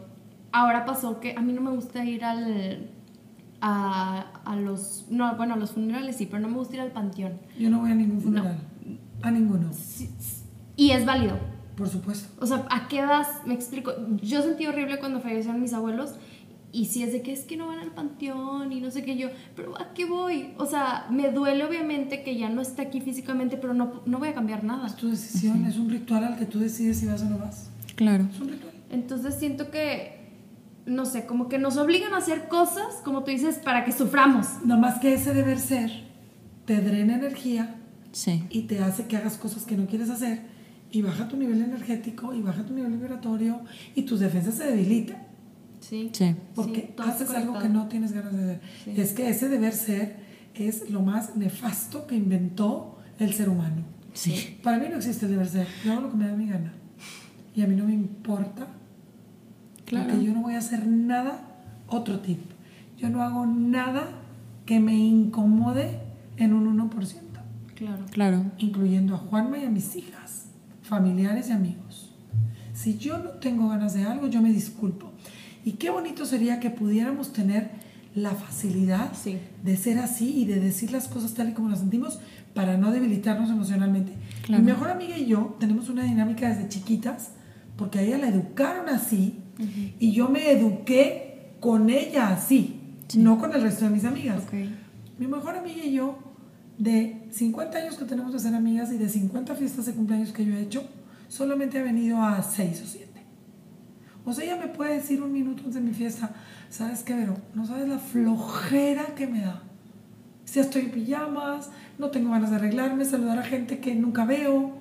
ahora 0.50 0.84
pasó 0.84 1.20
que 1.20 1.34
a 1.36 1.40
mí 1.42 1.52
no 1.52 1.60
me 1.60 1.70
gusta 1.70 2.04
ir 2.04 2.24
al 2.24 2.90
a, 3.60 4.20
a 4.44 4.56
los 4.56 5.04
no, 5.10 5.36
bueno, 5.36 5.54
a 5.54 5.56
los 5.58 5.72
funerales 5.72 6.16
sí, 6.16 6.26
pero 6.26 6.40
no 6.40 6.48
me 6.48 6.56
gusta 6.56 6.76
ir 6.76 6.80
al 6.80 6.92
panteón. 6.92 7.34
Yo 7.58 7.68
no 7.70 7.80
voy 7.80 7.92
a 7.92 7.94
ningún 7.94 8.20
funeral. 8.20 8.58
A 9.22 9.30
ninguno. 9.30 9.70
Y 10.76 10.92
es 10.92 11.04
válido. 11.04 11.38
Por 11.76 11.88
supuesto. 11.88 12.28
O 12.42 12.46
sea, 12.46 12.66
¿a 12.70 12.88
qué 12.88 13.02
vas? 13.02 13.28
Me 13.46 13.54
explico. 13.54 13.92
Yo 14.22 14.42
sentí 14.42 14.66
horrible 14.66 14.98
cuando 14.98 15.20
fallecieron 15.20 15.60
mis 15.60 15.72
abuelos. 15.72 16.14
Y 16.72 16.84
si 16.86 17.02
es 17.02 17.12
de 17.12 17.22
que 17.22 17.32
es 17.32 17.40
que 17.40 17.56
no 17.56 17.66
van 17.66 17.80
al 17.80 17.90
panteón 17.90 18.72
y 18.72 18.80
no 18.80 18.90
sé 18.92 19.02
qué 19.02 19.16
yo, 19.16 19.28
pero 19.56 19.76
¿a 19.80 19.92
qué 19.92 20.04
voy? 20.04 20.54
O 20.56 20.66
sea, 20.66 21.06
me 21.10 21.30
duele 21.30 21.64
obviamente 21.64 22.22
que 22.22 22.36
ya 22.36 22.48
no 22.48 22.60
esté 22.60 22.82
aquí 22.82 23.00
físicamente, 23.00 23.56
pero 23.56 23.74
no, 23.74 24.02
no 24.06 24.18
voy 24.18 24.28
a 24.28 24.34
cambiar 24.34 24.62
nada. 24.62 24.86
Es 24.86 24.94
tu 24.96 25.10
decisión, 25.10 25.64
es 25.64 25.76
un 25.78 25.90
ritual 25.90 26.22
al 26.24 26.38
que 26.38 26.46
tú 26.46 26.60
decides 26.60 26.98
si 26.98 27.06
vas 27.06 27.22
o 27.22 27.24
no 27.24 27.38
vas. 27.38 27.70
Claro. 27.96 28.28
Es 28.32 28.40
un 28.40 28.50
ritual. 28.50 28.72
Entonces 28.90 29.34
siento 29.34 29.70
que, 29.72 30.20
no 30.86 31.06
sé, 31.06 31.26
como 31.26 31.48
que 31.48 31.58
nos 31.58 31.76
obligan 31.76 32.14
a 32.14 32.18
hacer 32.18 32.46
cosas, 32.48 33.00
como 33.04 33.24
tú 33.24 33.32
dices, 33.32 33.56
para 33.58 33.84
que 33.84 33.90
suframos. 33.92 34.46
Nada 34.64 34.80
más 34.80 35.00
que 35.00 35.12
ese 35.14 35.34
deber 35.34 35.58
ser 35.58 35.90
te 36.66 36.80
drena 36.80 37.16
energía 37.16 37.76
Sí. 38.12 38.44
y 38.50 38.62
te 38.62 38.78
hace 38.80 39.06
que 39.06 39.16
hagas 39.16 39.36
cosas 39.38 39.64
que 39.64 39.76
no 39.76 39.86
quieres 39.86 40.10
hacer 40.10 40.42
y 40.92 41.02
baja 41.02 41.28
tu 41.28 41.36
nivel 41.36 41.62
energético 41.62 42.34
y 42.34 42.42
baja 42.42 42.64
tu 42.64 42.74
nivel 42.74 42.92
vibratorio 42.92 43.60
y 43.94 44.02
tus 44.02 44.18
defensas 44.20 44.54
se 44.54 44.64
debilitan 44.64 45.29
Sí. 45.80 46.10
Sí. 46.12 46.34
porque 46.54 46.80
está 46.90 47.04
haces 47.04 47.30
algo 47.30 47.58
que 47.58 47.68
no 47.68 47.88
tienes 47.88 48.12
ganas 48.12 48.32
de 48.32 48.42
hacer. 48.42 48.60
Sí. 48.84 48.94
Es 48.96 49.12
que 49.12 49.28
ese 49.28 49.48
deber 49.48 49.72
ser 49.72 50.16
es 50.54 50.90
lo 50.90 51.02
más 51.02 51.36
nefasto 51.36 52.06
que 52.06 52.16
inventó 52.16 52.98
el 53.18 53.32
ser 53.32 53.48
humano. 53.48 53.82
Sí. 54.12 54.58
Para 54.62 54.78
mí 54.78 54.86
no 54.90 54.96
existe 54.96 55.26
el 55.26 55.32
deber 55.32 55.48
ser. 55.48 55.66
Yo 55.84 55.92
hago 55.92 56.02
lo 56.02 56.10
que 56.10 56.16
me 56.16 56.26
da 56.26 56.36
mi 56.36 56.48
gana. 56.48 56.72
Y 57.54 57.62
a 57.62 57.66
mí 57.66 57.74
no 57.74 57.84
me 57.84 57.94
importa. 57.94 58.68
Claro. 59.84 60.08
Porque 60.08 60.24
yo 60.24 60.32
no 60.32 60.42
voy 60.42 60.54
a 60.54 60.58
hacer 60.58 60.86
nada. 60.86 61.46
Otro 61.88 62.20
tip. 62.20 62.38
Yo 62.96 63.08
no 63.08 63.22
hago 63.22 63.46
nada 63.46 64.08
que 64.66 64.78
me 64.78 64.94
incomode 64.94 65.98
en 66.36 66.52
un 66.52 66.78
1%. 66.78 67.14
Claro. 67.74 68.04
Claro. 68.10 68.44
Incluyendo 68.58 69.14
a 69.14 69.18
Juanma 69.18 69.58
y 69.58 69.64
a 69.64 69.70
mis 69.70 69.96
hijas, 69.96 70.46
familiares 70.82 71.48
y 71.48 71.52
amigos. 71.52 72.12
Si 72.74 72.98
yo 72.98 73.18
no 73.18 73.30
tengo 73.30 73.68
ganas 73.68 73.94
de 73.94 74.04
algo, 74.04 74.28
yo 74.28 74.42
me 74.42 74.52
disculpo. 74.52 74.99
Y 75.70 75.74
qué 75.74 75.90
bonito 75.90 76.26
sería 76.26 76.58
que 76.58 76.68
pudiéramos 76.70 77.32
tener 77.32 77.70
la 78.16 78.32
facilidad 78.32 79.12
Sí. 79.14 79.38
de 79.62 79.76
ser 79.76 79.98
así 80.00 80.40
y 80.40 80.44
de 80.44 80.58
decir 80.58 80.90
las 80.90 81.06
cosas 81.06 81.34
tal 81.34 81.50
y 81.50 81.52
como 81.52 81.68
las 81.68 81.78
sentimos 81.78 82.18
para 82.54 82.76
no 82.76 82.90
debilitarnos 82.90 83.50
emocionalmente. 83.50 84.12
Claro. 84.46 84.64
Mi 84.64 84.72
mejor 84.72 84.88
amiga 84.90 85.16
y 85.16 85.26
yo 85.26 85.56
tenemos 85.60 85.88
una 85.88 86.02
dinámica 86.02 86.48
desde 86.48 86.68
chiquitas 86.68 87.30
porque 87.76 88.00
a 88.00 88.02
ella 88.02 88.18
la 88.18 88.28
educaron 88.28 88.88
así 88.88 89.38
y 90.00 90.10
yo 90.10 90.28
me 90.28 90.50
eduqué 90.50 91.52
con 91.60 91.88
ella 91.88 92.30
así, 92.30 92.80
no 93.16 93.38
con 93.38 93.54
el 93.54 93.62
resto 93.62 93.84
de 93.84 93.90
mis 93.92 94.04
amigas. 94.04 94.42
Mi 95.18 95.26
mejor 95.28 95.54
amiga 95.56 95.84
y 95.84 95.92
yo, 95.92 96.18
de 96.78 97.28
50 97.30 97.78
años 97.78 97.96
que 97.96 98.06
tenemos 98.06 98.32
de 98.32 98.40
ser 98.40 98.54
amigas 98.54 98.90
y 98.92 98.98
de 98.98 99.08
50 99.08 99.54
fiestas 99.54 99.86
de 99.86 99.92
cumpleaños 99.92 100.32
que 100.32 100.44
yo 100.44 100.54
he 100.54 100.62
hecho, 100.62 100.82
solamente 101.28 101.78
he 101.78 101.82
venido 101.84 102.20
a 102.22 102.42
6 102.42 102.82
o 102.82 102.86
7. 102.88 103.09
O 104.24 104.32
sea, 104.32 104.44
ella 104.44 104.56
me 104.56 104.68
puede 104.68 104.94
decir 104.94 105.22
un 105.22 105.32
minuto 105.32 105.60
antes 105.60 105.74
de 105.74 105.80
mi 105.80 105.92
fiesta, 105.94 106.30
¿sabes 106.68 107.02
qué, 107.02 107.14
Vero? 107.14 107.36
No 107.54 107.66
sabes 107.66 107.88
la 107.88 107.98
flojera 107.98 109.06
que 109.16 109.26
me 109.26 109.40
da. 109.40 109.62
Si 110.44 110.56
ya 110.56 110.62
estoy 110.62 110.82
en 110.82 110.90
pijamas, 110.90 111.70
no 111.98 112.10
tengo 112.10 112.30
ganas 112.30 112.50
de 112.50 112.56
arreglarme, 112.56 113.04
saludar 113.04 113.38
a 113.38 113.42
gente 113.42 113.78
que 113.78 113.94
nunca 113.94 114.24
veo, 114.24 114.72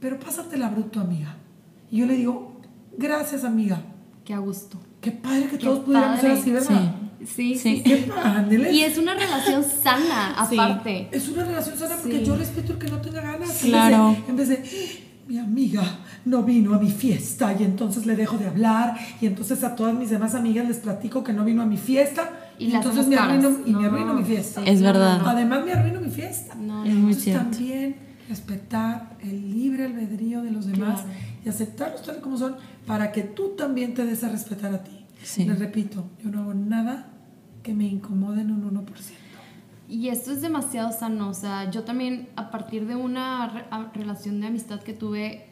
pero 0.00 0.18
pásatela 0.18 0.68
bruto, 0.68 1.00
amiga. 1.00 1.36
Y 1.90 1.98
yo 1.98 2.06
le 2.06 2.14
digo, 2.16 2.60
gracias, 2.96 3.44
amiga. 3.44 3.80
Qué 4.24 4.32
a 4.34 4.38
gusto. 4.38 4.80
Qué 5.00 5.10
padre 5.10 5.44
que 5.48 5.58
Qué 5.58 5.64
todos 5.66 5.80
pudiéramos 5.80 6.20
ser 6.20 6.30
así, 6.30 6.50
¿verdad? 6.50 6.94
Sí, 7.26 7.54
sí. 7.56 7.58
Sí. 7.58 7.82
Qué 7.82 7.96
padre. 8.12 8.72
Y 8.72 8.80
es 8.82 8.96
una 8.98 9.14
relación 9.14 9.62
sana, 9.64 10.34
Sí. 10.48 10.54
aparte. 10.58 11.08
Es 11.12 11.28
una 11.28 11.44
relación 11.44 11.76
sana 11.76 11.96
porque 12.00 12.18
Sí. 12.20 12.24
yo 12.24 12.36
respeto 12.36 12.72
el 12.72 12.78
que 12.78 12.88
no 12.88 13.00
tenga 13.00 13.20
ganas. 13.20 13.40
En 13.42 13.48
vez 13.48 13.62
de- 13.62 13.68
Claro. 13.68 14.16
En 14.28 14.36
vez 14.36 14.48
de, 14.48 14.62
mi 15.26 15.38
amiga 15.38 15.82
no 16.24 16.42
vino 16.42 16.74
a 16.74 16.78
mi 16.78 16.90
fiesta 16.90 17.54
y 17.58 17.62
entonces 17.64 18.06
le 18.06 18.16
dejo 18.16 18.38
de 18.38 18.46
hablar 18.48 18.96
y 19.20 19.26
entonces 19.26 19.62
a 19.64 19.74
todas 19.76 19.94
mis 19.94 20.10
demás 20.10 20.34
amigas 20.34 20.66
les 20.66 20.78
platico 20.78 21.22
que 21.22 21.32
no 21.32 21.44
vino 21.44 21.62
a 21.62 21.66
mi 21.66 21.76
fiesta 21.76 22.30
Y 22.58 22.66
y, 22.66 22.74
entonces 22.74 23.06
me 23.08 23.16
arruino, 23.16 23.50
y 23.66 23.72
me 23.74 23.82
No, 23.82 23.88
arruino 23.88 24.14
mi 24.14 24.24
fiesta. 24.24 24.62
Es 24.64 24.80
verdad. 24.80 25.20
Además 25.26 25.64
me 25.64 25.72
arruino 25.72 26.00
mi 26.00 26.10
fiesta. 26.10 26.54
No, 26.54 26.84
Es 26.84 26.92
muy 26.94 27.12
Entonces 27.12 27.22
cierto. 27.24 27.50
también 27.50 27.96
respetar 28.28 29.16
el 29.22 29.52
libre 29.52 29.84
albedrío 29.84 30.42
de 30.42 30.50
los 30.50 30.66
demás 30.66 31.02
Claro. 31.02 31.18
y 31.44 31.48
aceptarlos 31.48 32.02
tal 32.02 32.20
como 32.20 32.38
son 32.38 32.56
para 32.86 33.12
que 33.12 33.22
tú 33.22 33.50
también 33.56 33.92
te 33.94 34.04
des 34.06 34.22
a 34.24 34.28
respetar 34.28 34.72
a 34.74 34.82
ti. 34.82 35.04
Sí. 35.22 35.44
Les 35.44 35.58
repito, 35.58 36.04
yo 36.22 36.30
no 36.30 36.40
hago 36.42 36.54
nada 36.54 37.08
que 37.62 37.74
me 37.74 37.86
incomode 37.86 38.40
en 38.42 38.50
un 38.52 38.62
1%. 38.64 38.84
Y 39.88 40.08
esto 40.08 40.32
es 40.32 40.40
demasiado 40.40 40.90
sano, 40.92 41.28
o 41.28 41.34
sea, 41.34 41.70
yo 41.70 41.82
también 41.84 42.28
a 42.36 42.50
partir 42.50 42.86
de 42.86 42.96
una 42.96 43.48
re- 43.48 43.64
relación 43.94 44.40
de 44.40 44.46
amistad 44.46 44.80
que 44.80 44.92
tuve, 44.94 45.46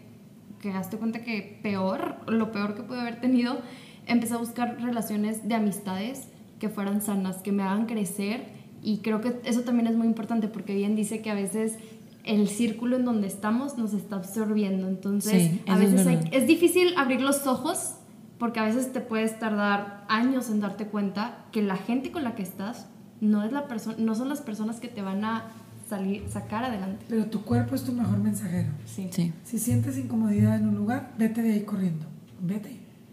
que 0.62 0.70
hazte 0.72 0.96
cuenta 0.96 1.22
que 1.22 1.58
peor, 1.62 2.16
lo 2.26 2.50
peor 2.52 2.74
que 2.74 2.82
pude 2.82 3.00
haber 3.00 3.20
tenido, 3.20 3.58
empecé 4.06 4.32
a 4.34 4.38
buscar 4.38 4.80
relaciones 4.80 5.46
de 5.46 5.54
amistades 5.54 6.28
que 6.58 6.70
fueran 6.70 7.02
sanas, 7.02 7.36
que 7.38 7.52
me 7.52 7.62
hagan 7.64 7.84
crecer 7.86 8.44
y 8.82 8.98
creo 8.98 9.20
que 9.20 9.40
eso 9.44 9.60
también 9.62 9.86
es 9.88 9.96
muy 9.96 10.06
importante 10.06 10.48
porque 10.48 10.74
bien 10.74 10.96
dice 10.96 11.20
que 11.20 11.30
a 11.30 11.34
veces 11.34 11.76
el 12.24 12.48
círculo 12.48 12.96
en 12.96 13.04
donde 13.04 13.26
estamos 13.26 13.76
nos 13.76 13.92
está 13.94 14.16
absorbiendo, 14.16 14.86
entonces 14.88 15.42
Sí, 15.50 15.60
a 15.68 15.74
es 15.74 15.80
veces 15.80 16.06
hay- 16.06 16.16
verdad. 16.16 16.30
es 16.32 16.46
difícil 16.46 16.94
abrir 16.96 17.20
los 17.20 17.46
ojos 17.48 17.96
porque 18.38 18.60
a 18.60 18.64
veces 18.64 18.92
te 18.92 19.00
puedes 19.00 19.38
tardar 19.40 20.04
años 20.08 20.48
en 20.50 20.60
darte 20.60 20.86
cuenta 20.86 21.44
que 21.52 21.62
la 21.62 21.76
gente 21.76 22.10
con 22.12 22.22
la 22.24 22.34
que 22.36 22.42
estás 22.42 22.86
no 23.20 23.42
es 23.44 23.52
la 23.52 23.66
persona 23.68 23.96
no 23.98 24.14
son 24.14 24.28
las 24.28 24.40
personas 24.40 24.78
que 24.80 24.88
te 24.88 25.02
van 25.02 25.24
a 25.24 25.44
salir 25.88 26.24
sacar 26.30 26.64
adelante. 26.64 27.04
Pero 27.08 27.26
tu 27.26 27.42
cuerpo 27.42 27.74
es 27.74 27.82
tu 27.82 27.92
mejor 27.92 28.18
mensajero. 28.18 28.70
Sí. 28.86 29.08
Sí. 29.10 29.32
Si 29.44 29.58
sientes 29.58 29.98
incomodidad 29.98 30.56
en 30.56 30.68
un 30.68 30.76
lugar, 30.76 31.12
vete 31.18 31.42
de 31.42 31.52
ahí 31.52 31.62
corriendo. 31.62 32.06
Vete. 32.40 32.70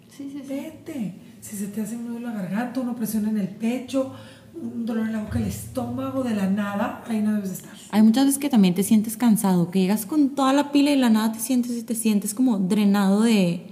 Sí, 0.10 0.30
sí, 0.32 0.42
sí. 0.42 0.48
Vete. 0.48 1.16
Si 1.42 1.56
se 1.56 1.68
te 1.68 1.82
hace 1.82 1.96
un 1.96 2.08
nudo 2.08 2.18
en 2.18 2.24
la 2.24 2.34
garganta, 2.34 2.82
una 2.82 2.96
presión 2.96 3.28
en 3.28 3.38
el 3.38 3.48
pecho, 3.48 4.14
un 4.62 4.86
dolor 4.86 5.08
en 5.08 5.14
la 5.14 5.24
boca, 5.24 5.40
el 5.40 5.46
estómago, 5.46 6.24
de 6.24 6.36
la 6.36 6.50
nada, 6.50 7.04
ahí 7.08 7.22
no 7.22 7.34
debes 7.34 7.50
de 7.50 7.56
estar. 7.56 7.72
Hay 7.92 8.02
muchas 8.02 8.26
veces 8.26 8.40
que 8.40 8.50
también 8.50 8.76
te 8.76 8.84
sientes 8.84 9.16
cansado, 9.18 9.72
que 9.72 9.80
llegas 9.80 10.06
con 10.06 10.30
toda 10.36 10.54
la 10.54 10.72
pila 10.72 10.92
y 10.92 10.96
de 10.96 11.00
la 11.00 11.10
nada 11.10 11.32
te 11.32 11.40
sientes 11.40 11.72
y 11.78 11.84
te 11.84 11.96
sientes 11.96 12.34
como 12.34 12.60
drenado 12.60 13.22
de 13.22 13.68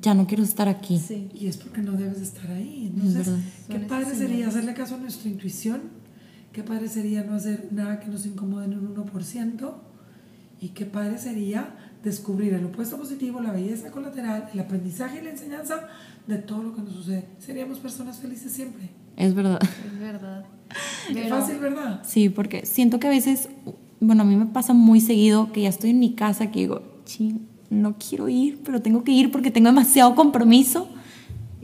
ya 0.00 0.14
no 0.14 0.26
quiero 0.26 0.42
estar 0.42 0.68
aquí. 0.68 0.98
Sí. 0.98 1.30
Y 1.34 1.46
es 1.46 1.56
porque 1.56 1.80
no 1.80 1.92
debes 1.92 2.18
de 2.18 2.24
estar 2.24 2.50
ahí. 2.50 2.92
Entonces, 2.94 3.28
qué 3.68 3.78
padre 3.80 4.14
sería 4.14 4.48
hacerle 4.48 4.74
caso 4.74 4.96
a 4.96 4.98
nuestra 4.98 5.30
intuición. 5.30 5.82
Qué 6.54 6.62
padre 6.62 6.88
sería 6.88 7.24
no 7.24 7.34
hacer 7.34 7.68
nada 7.72 7.98
que 8.00 8.06
nos 8.08 8.24
incomode 8.26 8.66
en 8.66 8.78
un 8.78 8.94
1%. 8.94 9.72
Y 10.60 10.68
qué 10.68 10.86
padre 10.86 11.18
sería 11.18 11.74
descubrir 12.02 12.54
el 12.54 12.64
opuesto 12.64 12.96
positivo, 12.96 13.40
la 13.40 13.52
belleza 13.52 13.90
colateral, 13.90 14.48
el 14.54 14.60
aprendizaje 14.60 15.18
y 15.20 15.24
la 15.24 15.30
enseñanza 15.30 15.88
de 16.26 16.38
todo 16.38 16.62
lo 16.62 16.74
que 16.74 16.80
nos 16.82 16.92
sucede. 16.94 17.26
Seríamos 17.38 17.80
personas 17.80 18.18
felices 18.18 18.52
siempre. 18.52 18.88
Es 19.16 19.34
verdad. 19.34 19.58
Es 19.62 19.98
verdad. 19.98 20.44
Qué 21.08 21.14
Pero- 21.14 21.40
fácil, 21.40 21.58
¿verdad? 21.58 22.02
Sí, 22.04 22.28
porque 22.28 22.64
siento 22.64 22.98
que 23.00 23.08
a 23.08 23.10
veces, 23.10 23.48
bueno, 24.00 24.22
a 24.22 24.24
mí 24.24 24.36
me 24.36 24.46
pasa 24.46 24.72
muy 24.74 25.00
seguido 25.00 25.52
que 25.52 25.62
ya 25.62 25.68
estoy 25.68 25.90
en 25.90 25.98
mi 25.98 26.14
casa 26.14 26.50
que 26.52 26.60
digo, 26.60 26.82
ching, 27.04 27.48
no 27.68 27.96
quiero 27.98 28.28
ir, 28.28 28.60
pero 28.64 28.80
tengo 28.80 29.02
que 29.02 29.10
ir 29.12 29.32
porque 29.32 29.50
tengo 29.50 29.66
demasiado 29.68 30.14
compromiso. 30.14 30.88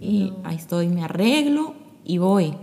Y 0.00 0.32
ahí 0.42 0.56
estoy, 0.56 0.88
me 0.88 1.04
arreglo 1.04 1.74
y 2.04 2.18
voy. 2.18 2.54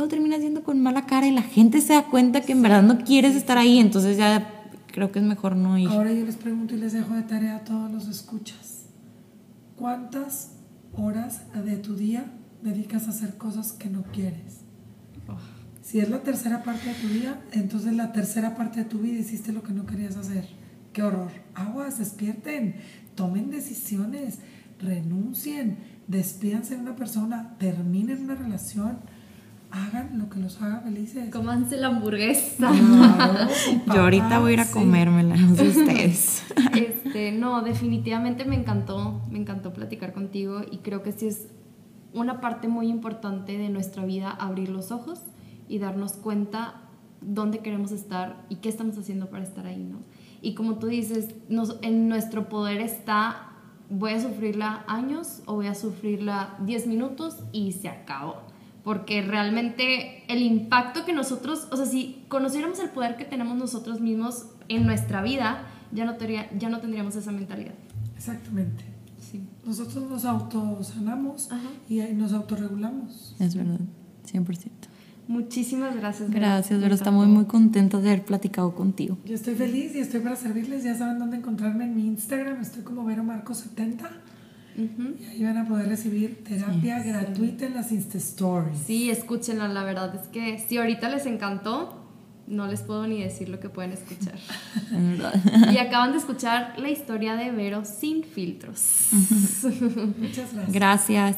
Luego 0.00 0.12
terminas 0.12 0.40
yendo 0.40 0.62
con 0.62 0.80
mala 0.80 1.04
cara 1.04 1.26
y 1.26 1.30
la 1.30 1.42
gente 1.42 1.82
se 1.82 1.92
da 1.92 2.04
cuenta 2.04 2.40
que 2.40 2.52
en 2.52 2.62
verdad 2.62 2.82
no 2.82 3.04
quieres 3.04 3.36
estar 3.36 3.58
ahí, 3.58 3.78
entonces 3.78 4.16
ya 4.16 4.70
creo 4.86 5.12
que 5.12 5.18
es 5.18 5.24
mejor 5.26 5.56
no 5.56 5.76
ir. 5.76 5.90
Ahora 5.90 6.10
yo 6.10 6.24
les 6.24 6.36
pregunto 6.36 6.74
y 6.74 6.78
les 6.78 6.94
dejo 6.94 7.12
de 7.12 7.20
tarea 7.20 7.56
a 7.56 7.64
todos 7.64 7.92
los 7.92 8.08
escuchas. 8.08 8.86
¿Cuántas 9.76 10.52
horas 10.94 11.42
de 11.52 11.76
tu 11.76 11.96
día 11.96 12.32
dedicas 12.62 13.08
a 13.08 13.10
hacer 13.10 13.36
cosas 13.36 13.72
que 13.72 13.90
no 13.90 14.04
quieres? 14.04 14.62
Si 15.82 16.00
es 16.00 16.08
la 16.08 16.22
tercera 16.22 16.62
parte 16.62 16.88
de 16.88 16.94
tu 16.94 17.08
día, 17.08 17.38
entonces 17.52 17.92
la 17.92 18.10
tercera 18.12 18.56
parte 18.56 18.78
de 18.78 18.86
tu 18.86 19.00
vida 19.00 19.18
hiciste 19.18 19.52
lo 19.52 19.62
que 19.62 19.74
no 19.74 19.84
querías 19.84 20.16
hacer. 20.16 20.48
Qué 20.94 21.02
horror. 21.02 21.30
Aguas, 21.54 21.98
despierten, 21.98 22.76
tomen 23.16 23.50
decisiones, 23.50 24.38
renuncien, 24.78 25.76
despídanse 26.08 26.76
de 26.76 26.80
una 26.80 26.96
persona, 26.96 27.54
terminen 27.58 28.22
una 28.22 28.34
relación, 28.34 29.00
hagan 29.70 30.18
lo 30.18 30.28
que 30.28 30.38
los 30.40 30.60
haga 30.62 30.80
felices. 30.80 31.30
Cómanse 31.30 31.76
la 31.76 31.88
hamburguesa. 31.88 32.70
Claro, 32.70 33.48
Yo 33.86 34.00
ahorita 34.02 34.38
voy 34.40 34.50
a 34.50 34.54
ir 34.54 34.60
a 34.60 34.70
comérmela, 34.70 35.36
no 35.36 35.54
sé 35.56 35.68
ustedes. 35.68 36.44
Este, 36.74 37.32
no, 37.32 37.62
definitivamente 37.62 38.44
me 38.44 38.54
encantó, 38.56 39.20
me 39.30 39.38
encantó 39.38 39.72
platicar 39.72 40.12
contigo 40.12 40.60
y 40.70 40.78
creo 40.78 41.02
que 41.02 41.10
sí 41.12 41.26
es 41.26 41.48
una 42.12 42.40
parte 42.40 42.68
muy 42.68 42.88
importante 42.88 43.56
de 43.58 43.68
nuestra 43.68 44.04
vida 44.04 44.30
abrir 44.30 44.68
los 44.68 44.92
ojos 44.92 45.20
y 45.68 45.78
darnos 45.78 46.12
cuenta 46.12 46.82
dónde 47.20 47.58
queremos 47.58 47.92
estar 47.92 48.44
y 48.48 48.56
qué 48.56 48.68
estamos 48.68 48.96
haciendo 48.98 49.26
para 49.30 49.42
estar 49.44 49.66
ahí, 49.66 49.82
¿no? 49.82 49.98
Y 50.42 50.54
como 50.54 50.76
tú 50.76 50.86
dices, 50.86 51.34
nos- 51.48 51.76
en 51.82 52.08
nuestro 52.08 52.48
poder 52.48 52.80
está, 52.80 53.48
voy 53.90 54.12
a 54.12 54.20
sufrirla 54.20 54.84
años 54.86 55.42
o 55.46 55.54
voy 55.54 55.66
a 55.66 55.74
sufrirla 55.74 56.56
10 56.64 56.86
minutos 56.86 57.42
y 57.52 57.72
se 57.72 57.88
acabó. 57.88 58.36
Porque 58.84 59.20
realmente 59.22 60.24
el 60.32 60.42
impacto 60.42 61.04
que 61.04 61.12
nosotros, 61.12 61.68
o 61.70 61.76
sea, 61.76 61.86
si 61.86 62.24
conociéramos 62.28 62.78
el 62.78 62.88
poder 62.90 63.16
que 63.16 63.24
tenemos 63.24 63.56
nosotros 63.56 64.00
mismos 64.00 64.46
en 64.68 64.86
nuestra 64.86 65.22
vida, 65.22 65.66
ya 65.92 66.04
no, 66.04 66.14
tendría- 66.16 66.48
ya 66.58 66.68
no 66.70 66.80
tendríamos 66.80 67.14
esa 67.16 67.30
mentalidad. 67.32 67.74
Exactamente. 68.16 68.84
Sí. 69.18 69.42
Nosotros 69.64 70.08
nos 70.10 70.24
autosanamos 70.24 71.52
Ajá. 71.52 71.68
y 71.88 72.00
ahí 72.00 72.14
nos 72.14 72.32
autorregulamos. 72.32 73.34
Es 73.38 73.54
verdad, 73.54 73.80
100%. 74.24 74.88
Muchísimas 75.28 75.94
gracias. 75.94 76.28
Vero. 76.28 76.40
Gracias, 76.40 76.80
pero 76.82 76.94
estamos 76.94 77.24
encantó. 77.24 77.38
muy 77.40 77.44
contentos 77.46 78.02
de 78.02 78.10
haber 78.10 78.24
platicado 78.24 78.74
contigo. 78.74 79.16
Yo 79.24 79.34
estoy 79.34 79.54
feliz 79.54 79.94
y 79.94 80.00
estoy 80.00 80.20
para 80.20 80.34
servirles. 80.34 80.82
Ya 80.82 80.96
saben 80.96 81.18
dónde 81.20 81.36
encontrarme 81.36 81.84
en 81.84 81.94
mi 81.94 82.06
Instagram. 82.06 82.60
Estoy 82.60 82.82
como 82.82 83.04
Vero 83.04 83.22
Marco 83.22 83.54
70 83.54 84.10
Y 85.18 85.24
ahí 85.24 85.42
van 85.42 85.58
a 85.58 85.68
poder 85.68 85.88
recibir 85.88 86.42
terapia 86.44 87.02
gratuita 87.02 87.66
en 87.66 87.74
las 87.74 87.92
Insta 87.92 88.18
Stories. 88.18 88.78
Sí, 88.86 89.10
escúchenla, 89.10 89.68
la 89.68 89.84
verdad 89.84 90.14
es 90.14 90.28
que 90.28 90.58
si 90.58 90.78
ahorita 90.78 91.08
les 91.08 91.26
encantó, 91.26 92.00
no 92.46 92.66
les 92.66 92.82
puedo 92.82 93.06
ni 93.06 93.22
decir 93.22 93.48
lo 93.48 93.60
que 93.60 93.68
pueden 93.68 93.92
escuchar. 93.92 94.34
Y 95.72 95.78
acaban 95.78 96.12
de 96.12 96.18
escuchar 96.18 96.74
la 96.78 96.90
historia 96.90 97.36
de 97.36 97.50
Vero 97.52 97.84
sin 97.84 98.24
filtros. 98.24 99.08
Muchas 100.18 100.52
gracias. 100.52 100.72
Gracias. 100.72 101.36